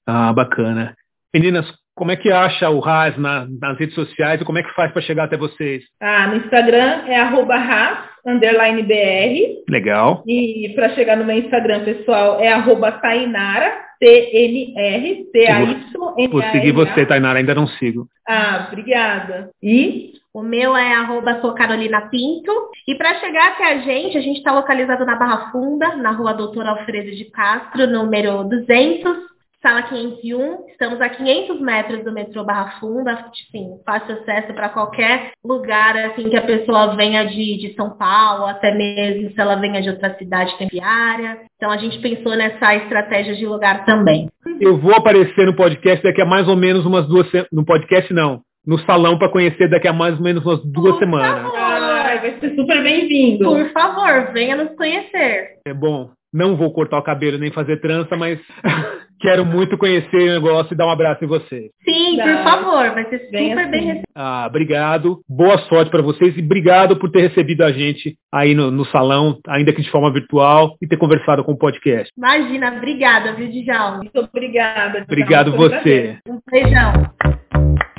Ah, 0.08 0.34
bacana. 0.34 0.96
Meninas, 1.32 1.72
como 2.02 2.12
é 2.12 2.16
que 2.16 2.32
acha 2.32 2.68
o 2.68 2.80
RAS 2.80 3.16
na, 3.16 3.46
nas 3.62 3.78
redes 3.78 3.94
sociais 3.94 4.42
e 4.42 4.44
como 4.44 4.58
é 4.58 4.64
que 4.64 4.74
faz 4.74 4.92
para 4.92 5.04
chegar 5.04 5.26
até 5.26 5.38
vocês? 5.38 5.84
Ah, 6.02 6.26
no 6.26 6.38
Instagram 6.38 7.04
é 7.06 7.16
arroba 7.20 7.56
RAS, 7.56 8.00
underline 8.26 8.82
BR. 8.82 9.70
Legal. 9.70 10.24
E 10.26 10.74
para 10.74 10.90
chegar 10.96 11.16
no 11.16 11.26
meu 11.26 11.38
Instagram 11.38 11.84
pessoal 11.84 12.40
é 12.40 12.48
arroba 12.48 12.92
Tainara, 12.94 13.72
T-N-R, 14.00 15.26
T-A-Y-N-A-R. 15.32 16.28
Vou 16.30 16.42
seguir 16.52 16.72
você, 16.72 17.06
Tainara, 17.06 17.38
ainda 17.38 17.54
não 17.54 17.68
sigo. 17.68 18.08
Ah, 18.28 18.66
obrigada. 18.72 19.52
E? 19.62 20.14
O 20.34 20.42
meu 20.42 20.76
é 20.76 20.96
arroba 20.96 21.40
sou 21.40 21.54
Carolina 21.54 22.02
Pinto. 22.10 22.52
E 22.88 22.96
para 22.96 23.20
chegar 23.20 23.50
até 23.50 23.74
a 23.74 23.78
gente, 23.78 24.18
a 24.18 24.22
gente 24.22 24.38
está 24.38 24.52
localizado 24.52 25.06
na 25.06 25.18
Barra 25.18 25.52
Funda, 25.52 25.98
na 25.98 26.10
rua 26.10 26.34
Doutor 26.34 26.66
Alfredo 26.66 27.12
de 27.12 27.26
Castro, 27.26 27.86
número 27.86 28.44
200, 28.46 29.31
sala 29.62 29.84
501. 29.84 30.68
Estamos 30.70 31.00
a 31.00 31.10
500 31.10 31.62
metros 31.62 32.04
do 32.04 32.12
metrô 32.12 32.44
Barra 32.44 32.80
Funda, 32.80 33.26
sim, 33.52 33.80
fácil 33.86 34.16
acesso 34.16 34.54
para 34.54 34.70
qualquer 34.70 35.32
lugar 35.44 35.96
assim 35.98 36.30
que 36.30 36.36
a 36.36 36.42
pessoa 36.42 36.96
venha 36.96 37.26
de, 37.26 37.58
de 37.58 37.74
São 37.76 37.92
Paulo, 37.92 38.46
até 38.46 38.74
mesmo 38.74 39.30
se 39.32 39.40
ela 39.40 39.56
venha 39.56 39.82
de 39.82 39.90
outra 39.90 40.18
cidade 40.18 40.58
temporária. 40.58 41.40
Então 41.56 41.70
a 41.70 41.78
gente 41.78 42.00
pensou 42.00 42.36
nessa 42.36 42.76
estratégia 42.76 43.36
de 43.36 43.46
lugar 43.46 43.86
também. 43.86 44.28
Eu 44.60 44.78
vou 44.78 44.96
aparecer 44.96 45.46
no 45.46 45.56
podcast 45.56 46.04
daqui 46.04 46.22
a 46.22 46.26
mais 46.26 46.48
ou 46.48 46.56
menos 46.56 46.86
umas 46.86 47.08
duas 47.08 47.28
no 47.52 47.64
podcast 47.64 48.12
não, 48.14 48.42
no 48.66 48.80
salão 48.80 49.18
para 49.18 49.30
conhecer 49.30 49.70
daqui 49.70 49.88
a 49.88 49.94
mais 49.94 50.18
ou 50.18 50.24
menos 50.24 50.44
umas 50.44 50.64
duas 50.66 50.94
Por 50.94 51.00
semanas. 51.00 51.44
favor. 51.44 51.60
Ai, 51.60 52.20
vai 52.20 52.40
ser 52.40 52.56
super 52.56 52.84
bem-vindo. 52.84 53.46
Por 53.46 53.70
favor, 53.70 54.34
venha 54.34 54.56
nos 54.56 54.76
conhecer. 54.76 55.60
É 55.66 55.74
bom. 55.74 56.10
Não 56.34 56.56
vou 56.56 56.72
cortar 56.72 56.98
o 57.00 57.04
cabelo 57.04 57.38
nem 57.38 57.52
fazer 57.52 57.82
trança, 57.82 58.16
mas 58.16 58.40
quero 59.20 59.46
muito 59.46 59.78
conhecer 59.78 60.30
o 60.30 60.34
negócio 60.34 60.74
e 60.74 60.78
dar 60.78 60.88
um 60.88 60.92
abraço 60.92 61.24
em 61.24 61.28
você. 61.28 61.70
Sim, 61.84 62.18
Tá. 62.18 62.24
por 62.26 62.44
favor, 62.44 62.90
vai 62.94 63.06
ser 63.10 63.30
Bem 63.32 63.50
super 63.50 63.62
assim. 63.62 63.72
bem 63.72 63.82
recebido. 63.82 64.04
Ah, 64.16 64.46
obrigado. 64.48 65.20
Boa 65.30 65.58
sorte 65.68 65.92
para 65.92 66.02
vocês 66.02 66.36
e 66.38 66.42
obrigado 66.42 66.98
por 66.98 67.12
ter 67.12 67.22
recebido 67.28 67.64
a 67.64 67.72
gente 67.72 68.16
aí 68.34 68.54
no, 68.56 68.72
no 68.72 68.86
salão, 68.86 69.38
ainda 69.48 69.74
que 69.74 69.82
de 69.82 69.92
forma 69.92 70.12
virtual, 70.12 70.76
e 70.82 70.88
ter 70.88 70.98
conversado 70.98 71.44
com 71.44 71.52
o 71.52 71.58
podcast. 71.58 72.12
Imagina, 72.18 72.74
obrigada, 72.78 73.34
viu, 73.34 73.50
Djalma? 73.50 73.98
Muito 73.98 74.20
obrigada. 74.20 75.02
Obrigado 75.04 75.52
Foi 75.56 75.66
um 75.66 75.70
prazer. 75.70 76.20
você. 76.26 76.32
Um 76.32 76.40
beijão. 76.52 77.91